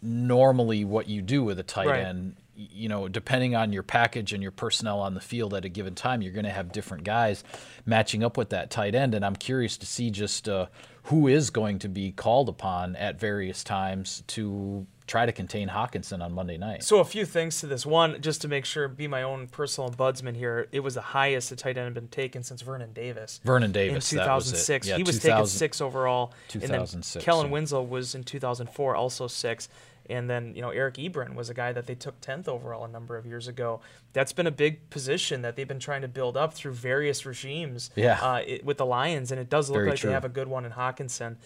normally 0.00 0.84
what 0.84 1.08
you 1.08 1.22
do 1.22 1.42
with 1.42 1.58
a 1.58 1.62
tight 1.62 1.88
Right. 1.88 2.04
end. 2.06 2.36
You 2.56 2.88
know, 2.88 3.08
depending 3.08 3.56
on 3.56 3.72
your 3.72 3.82
package 3.82 4.32
and 4.32 4.40
your 4.40 4.52
personnel 4.52 5.00
on 5.00 5.14
the 5.14 5.20
field 5.20 5.54
at 5.54 5.64
a 5.64 5.68
given 5.68 5.96
time, 5.96 6.22
you're 6.22 6.32
going 6.32 6.44
to 6.44 6.52
have 6.52 6.70
different 6.70 7.02
guys 7.02 7.42
matching 7.84 8.22
up 8.22 8.36
with 8.36 8.50
that 8.50 8.70
tight 8.70 8.94
end. 8.94 9.12
And 9.12 9.24
I'm 9.24 9.34
curious 9.34 9.76
to 9.78 9.86
see 9.86 10.08
just 10.10 10.48
uh, 10.48 10.66
who 11.04 11.26
is 11.26 11.50
going 11.50 11.80
to 11.80 11.88
be 11.88 12.12
called 12.12 12.48
upon 12.48 12.94
at 12.94 13.18
various 13.18 13.64
times 13.64 14.22
to 14.28 14.86
try 15.06 15.26
to 15.26 15.32
contain 15.32 15.68
Hockenson 15.68 16.24
on 16.24 16.32
Monday 16.32 16.56
night. 16.56 16.82
So 16.82 17.00
a 17.00 17.04
few 17.04 17.26
things 17.26 17.60
to 17.60 17.66
this. 17.66 17.84
One, 17.84 18.20
just 18.20 18.40
to 18.42 18.48
make 18.48 18.64
sure, 18.64 18.88
be 18.88 19.06
my 19.06 19.22
own 19.22 19.48
personal 19.48 19.90
ombudsman 19.90 20.34
here. 20.34 20.68
It 20.72 20.80
was 20.80 20.94
the 20.94 21.02
highest 21.02 21.52
a 21.52 21.56
tight 21.56 21.76
end 21.76 21.84
had 21.84 21.94
been 21.94 22.08
taken 22.08 22.42
since 22.42 22.62
Vernon 22.62 22.92
Davis. 22.92 23.40
Vernon 23.44 23.64
in 23.64 23.72
Davis, 23.72 23.94
was 23.96 24.12
it. 24.12 24.16
2006. 24.16 24.86
Yeah, 24.86 24.96
he 24.96 25.02
was 25.02 25.18
taken 25.18 25.46
six 25.46 25.80
overall. 25.80 26.32
And 26.52 26.62
then 26.62 26.70
2006, 26.70 27.24
Kellen. 27.24 27.50
Winslow 27.50 27.82
was 27.82 28.14
in 28.14 28.24
2004, 28.24 28.96
also 28.96 29.26
six. 29.26 29.68
And 30.10 30.28
then, 30.28 30.54
you 30.54 30.60
know, 30.62 30.70
Eric 30.70 30.94
Ebron 30.96 31.34
was 31.34 31.48
a 31.48 31.54
guy 31.54 31.72
that 31.72 31.86
they 31.86 31.94
took 31.94 32.20
10th 32.20 32.46
overall 32.48 32.84
a 32.84 32.88
number 32.88 33.16
of 33.16 33.24
years 33.24 33.48
ago. 33.48 33.80
That's 34.12 34.32
been 34.32 34.46
a 34.46 34.50
big 34.50 34.90
position 34.90 35.40
that 35.42 35.56
they've 35.56 35.66
been 35.66 35.78
trying 35.80 36.02
to 36.02 36.08
build 36.08 36.36
up 36.36 36.52
through 36.52 36.72
various 36.72 37.24
regimes 37.24 37.90
Yeah. 37.96 38.18
uh, 38.20 38.42
it, 38.46 38.64
with 38.64 38.76
the 38.76 38.84
Lions. 38.86 39.32
And 39.32 39.40
it 39.40 39.48
does 39.48 39.70
look 39.70 39.78
Very 39.78 39.90
like 39.90 39.98
true. 39.98 40.08
they 40.10 40.14
have 40.14 40.24
a 40.24 40.28
good 40.28 40.48
one 40.48 40.64
in 40.66 40.72
Hockenson. 40.72 41.36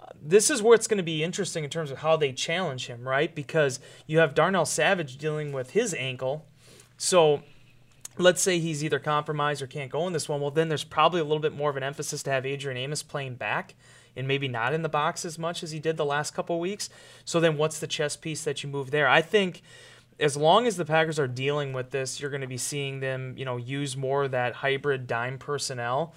Uh, 0.00 0.06
this 0.20 0.50
is 0.50 0.62
where 0.62 0.74
it's 0.74 0.88
going 0.88 0.98
to 0.98 1.04
be 1.04 1.22
interesting 1.22 1.62
in 1.62 1.70
terms 1.70 1.90
of 1.92 1.98
how 1.98 2.16
they 2.16 2.32
challenge 2.32 2.86
him, 2.88 3.06
right? 3.06 3.32
Because 3.34 3.78
you 4.06 4.18
have 4.18 4.34
Darnell 4.34 4.66
Savage 4.66 5.16
dealing 5.16 5.52
with 5.52 5.70
his 5.70 5.94
ankle. 5.94 6.44
So 6.96 7.42
let's 8.18 8.42
say 8.42 8.58
he's 8.58 8.84
either 8.84 8.98
compromised 8.98 9.62
or 9.62 9.66
can't 9.66 9.90
go 9.90 10.06
in 10.06 10.12
this 10.12 10.28
one, 10.28 10.40
well, 10.40 10.50
then 10.50 10.68
there's 10.68 10.84
probably 10.84 11.20
a 11.20 11.24
little 11.24 11.38
bit 11.38 11.54
more 11.54 11.70
of 11.70 11.76
an 11.76 11.82
emphasis 11.82 12.22
to 12.24 12.30
have 12.30 12.44
Adrian 12.44 12.76
Amos 12.76 13.02
playing 13.02 13.36
back 13.36 13.74
and 14.16 14.26
maybe 14.26 14.48
not 14.48 14.74
in 14.74 14.82
the 14.82 14.88
box 14.88 15.24
as 15.24 15.38
much 15.38 15.62
as 15.62 15.70
he 15.70 15.78
did 15.78 15.96
the 15.96 16.04
last 16.04 16.34
couple 16.34 16.58
weeks. 16.58 16.90
So 17.24 17.38
then 17.40 17.56
what's 17.56 17.78
the 17.78 17.86
chess 17.86 18.16
piece 18.16 18.42
that 18.44 18.62
you 18.62 18.68
move 18.68 18.90
there? 18.90 19.08
I 19.08 19.22
think 19.22 19.62
as 20.18 20.36
long 20.36 20.66
as 20.66 20.76
the 20.76 20.84
Packers 20.84 21.18
are 21.18 21.28
dealing 21.28 21.72
with 21.72 21.90
this, 21.90 22.20
you're 22.20 22.30
going 22.30 22.40
to 22.40 22.48
be 22.48 22.56
seeing 22.56 23.00
them, 23.00 23.34
you 23.36 23.44
know, 23.44 23.56
use 23.56 23.96
more 23.96 24.24
of 24.24 24.32
that 24.32 24.54
hybrid 24.54 25.06
dime 25.06 25.38
personnel. 25.38 26.14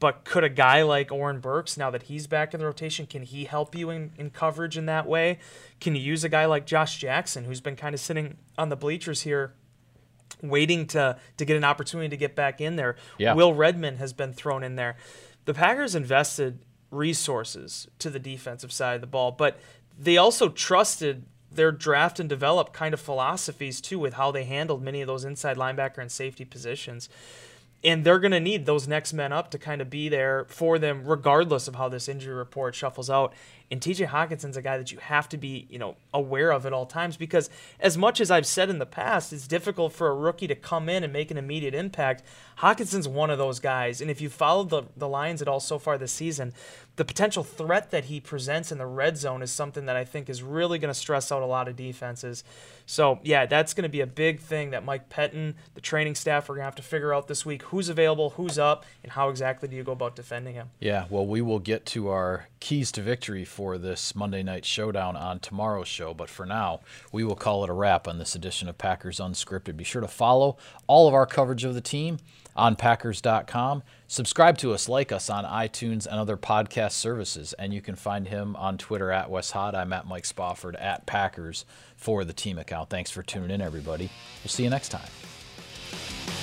But 0.00 0.24
could 0.24 0.44
a 0.44 0.48
guy 0.48 0.82
like 0.82 1.10
Oren 1.10 1.40
Burks, 1.40 1.76
now 1.76 1.90
that 1.90 2.04
he's 2.04 2.26
back 2.28 2.54
in 2.54 2.60
the 2.60 2.66
rotation, 2.66 3.06
can 3.06 3.22
he 3.22 3.46
help 3.46 3.74
you 3.74 3.90
in, 3.90 4.12
in 4.16 4.30
coverage 4.30 4.78
in 4.78 4.86
that 4.86 5.06
way? 5.06 5.38
Can 5.80 5.96
you 5.96 6.02
use 6.02 6.22
a 6.22 6.28
guy 6.28 6.44
like 6.44 6.66
Josh 6.66 6.98
Jackson, 6.98 7.44
who's 7.44 7.60
been 7.60 7.74
kind 7.74 7.94
of 7.94 8.00
sitting 8.00 8.36
on 8.56 8.68
the 8.68 8.76
bleachers 8.76 9.22
here 9.22 9.54
waiting 10.42 10.86
to 10.88 11.18
to 11.36 11.44
get 11.44 11.56
an 11.56 11.64
opportunity 11.64 12.08
to 12.08 12.16
get 12.16 12.34
back 12.34 12.60
in 12.60 12.76
there. 12.76 12.96
Yeah. 13.18 13.34
Will 13.34 13.54
Redmond 13.54 13.98
has 13.98 14.12
been 14.12 14.32
thrown 14.32 14.62
in 14.62 14.76
there. 14.76 14.96
The 15.44 15.54
Packers 15.54 15.94
invested 15.94 16.60
resources 16.90 17.88
to 17.98 18.10
the 18.10 18.18
defensive 18.18 18.72
side 18.72 18.96
of 18.96 19.00
the 19.00 19.06
ball, 19.06 19.32
but 19.32 19.58
they 19.98 20.16
also 20.16 20.48
trusted 20.48 21.24
their 21.50 21.72
draft 21.72 22.20
and 22.20 22.28
develop 22.28 22.72
kind 22.72 22.94
of 22.94 23.00
philosophies 23.00 23.80
too 23.80 23.98
with 23.98 24.14
how 24.14 24.30
they 24.30 24.44
handled 24.44 24.82
many 24.82 25.00
of 25.00 25.06
those 25.06 25.24
inside 25.24 25.56
linebacker 25.56 25.98
and 25.98 26.12
safety 26.12 26.44
positions. 26.44 27.08
And 27.84 28.04
they're 28.04 28.18
going 28.18 28.32
to 28.32 28.40
need 28.40 28.66
those 28.66 28.88
next 28.88 29.12
men 29.12 29.32
up 29.32 29.50
to 29.52 29.58
kind 29.58 29.80
of 29.80 29.88
be 29.88 30.08
there 30.08 30.46
for 30.48 30.78
them, 30.80 31.04
regardless 31.06 31.68
of 31.68 31.76
how 31.76 31.88
this 31.88 32.08
injury 32.08 32.34
report 32.34 32.74
shuffles 32.74 33.08
out. 33.08 33.32
And 33.70 33.80
TJ 33.80 34.08
Hockenson's 34.08 34.56
a 34.56 34.62
guy 34.62 34.78
that 34.78 34.92
you 34.92 34.98
have 34.98 35.28
to 35.28 35.36
be, 35.36 35.66
you 35.68 35.78
know, 35.78 35.96
aware 36.14 36.50
of 36.50 36.64
at 36.64 36.72
all 36.72 36.86
times 36.86 37.16
because, 37.16 37.50
as 37.80 37.98
much 37.98 38.20
as 38.20 38.30
I've 38.30 38.46
said 38.46 38.70
in 38.70 38.78
the 38.78 38.86
past, 38.86 39.32
it's 39.32 39.46
difficult 39.46 39.92
for 39.92 40.08
a 40.08 40.14
rookie 40.14 40.46
to 40.46 40.54
come 40.54 40.88
in 40.88 41.04
and 41.04 41.12
make 41.12 41.30
an 41.30 41.36
immediate 41.36 41.74
impact. 41.74 42.22
Hockenson's 42.58 43.06
one 43.06 43.30
of 43.30 43.38
those 43.38 43.60
guys. 43.60 44.00
And 44.00 44.10
if 44.10 44.20
you 44.20 44.30
followed 44.30 44.70
the, 44.70 44.84
the 44.96 45.08
Lions 45.08 45.42
at 45.42 45.48
all 45.48 45.60
so 45.60 45.78
far 45.78 45.98
this 45.98 46.12
season, 46.12 46.54
the 46.96 47.04
potential 47.04 47.44
threat 47.44 47.92
that 47.92 48.06
he 48.06 48.20
presents 48.20 48.72
in 48.72 48.78
the 48.78 48.86
red 48.86 49.16
zone 49.16 49.40
is 49.40 49.52
something 49.52 49.86
that 49.86 49.94
I 49.94 50.04
think 50.04 50.28
is 50.28 50.42
really 50.42 50.80
going 50.80 50.92
to 50.92 50.98
stress 50.98 51.30
out 51.30 51.42
a 51.42 51.46
lot 51.46 51.68
of 51.68 51.76
defenses. 51.76 52.42
So, 52.86 53.20
yeah, 53.22 53.46
that's 53.46 53.74
going 53.74 53.84
to 53.84 53.88
be 53.88 54.00
a 54.00 54.06
big 54.06 54.40
thing 54.40 54.70
that 54.70 54.84
Mike 54.84 55.08
Pettine, 55.08 55.54
the 55.74 55.80
training 55.80 56.16
staff, 56.16 56.50
are 56.50 56.54
going 56.54 56.62
to 56.62 56.64
have 56.64 56.74
to 56.74 56.82
figure 56.82 57.14
out 57.14 57.28
this 57.28 57.46
week 57.46 57.62
who's 57.64 57.88
available, 57.88 58.30
who's 58.30 58.58
up, 58.58 58.84
and 59.04 59.12
how 59.12 59.28
exactly 59.28 59.68
do 59.68 59.76
you 59.76 59.84
go 59.84 59.92
about 59.92 60.16
defending 60.16 60.54
him. 60.54 60.70
Yeah, 60.80 61.04
well, 61.08 61.26
we 61.26 61.40
will 61.40 61.60
get 61.60 61.86
to 61.86 62.08
our 62.08 62.48
keys 62.58 62.90
to 62.92 63.02
victory 63.02 63.44
for 63.58 63.76
this 63.76 64.14
Monday 64.14 64.44
night 64.44 64.64
showdown 64.64 65.16
on 65.16 65.40
tomorrow's 65.40 65.88
show. 65.88 66.14
But 66.14 66.30
for 66.30 66.46
now, 66.46 66.78
we 67.10 67.24
will 67.24 67.34
call 67.34 67.64
it 67.64 67.70
a 67.70 67.72
wrap 67.72 68.06
on 68.06 68.16
this 68.16 68.36
edition 68.36 68.68
of 68.68 68.78
Packers 68.78 69.18
Unscripted. 69.18 69.76
Be 69.76 69.82
sure 69.82 70.00
to 70.00 70.06
follow 70.06 70.58
all 70.86 71.08
of 71.08 71.14
our 71.14 71.26
coverage 71.26 71.64
of 71.64 71.74
the 71.74 71.80
team 71.80 72.18
on 72.54 72.76
Packers.com. 72.76 73.82
Subscribe 74.06 74.58
to 74.58 74.72
us, 74.72 74.88
like 74.88 75.10
us 75.10 75.28
on 75.28 75.44
iTunes 75.44 76.06
and 76.06 76.20
other 76.20 76.36
podcast 76.36 76.92
services. 76.92 77.52
And 77.54 77.74
you 77.74 77.80
can 77.82 77.96
find 77.96 78.28
him 78.28 78.54
on 78.54 78.78
Twitter 78.78 79.10
at 79.10 79.28
Wes 79.28 79.50
Hod. 79.50 79.74
I'm 79.74 79.92
at 79.92 80.06
Mike 80.06 80.24
Spofford 80.24 80.76
at 80.76 81.04
Packers 81.06 81.64
for 81.96 82.22
the 82.22 82.32
team 82.32 82.60
account. 82.60 82.90
Thanks 82.90 83.10
for 83.10 83.24
tuning 83.24 83.50
in, 83.50 83.60
everybody. 83.60 84.08
We'll 84.44 84.50
see 84.50 84.62
you 84.62 84.70
next 84.70 84.90
time. 84.90 86.37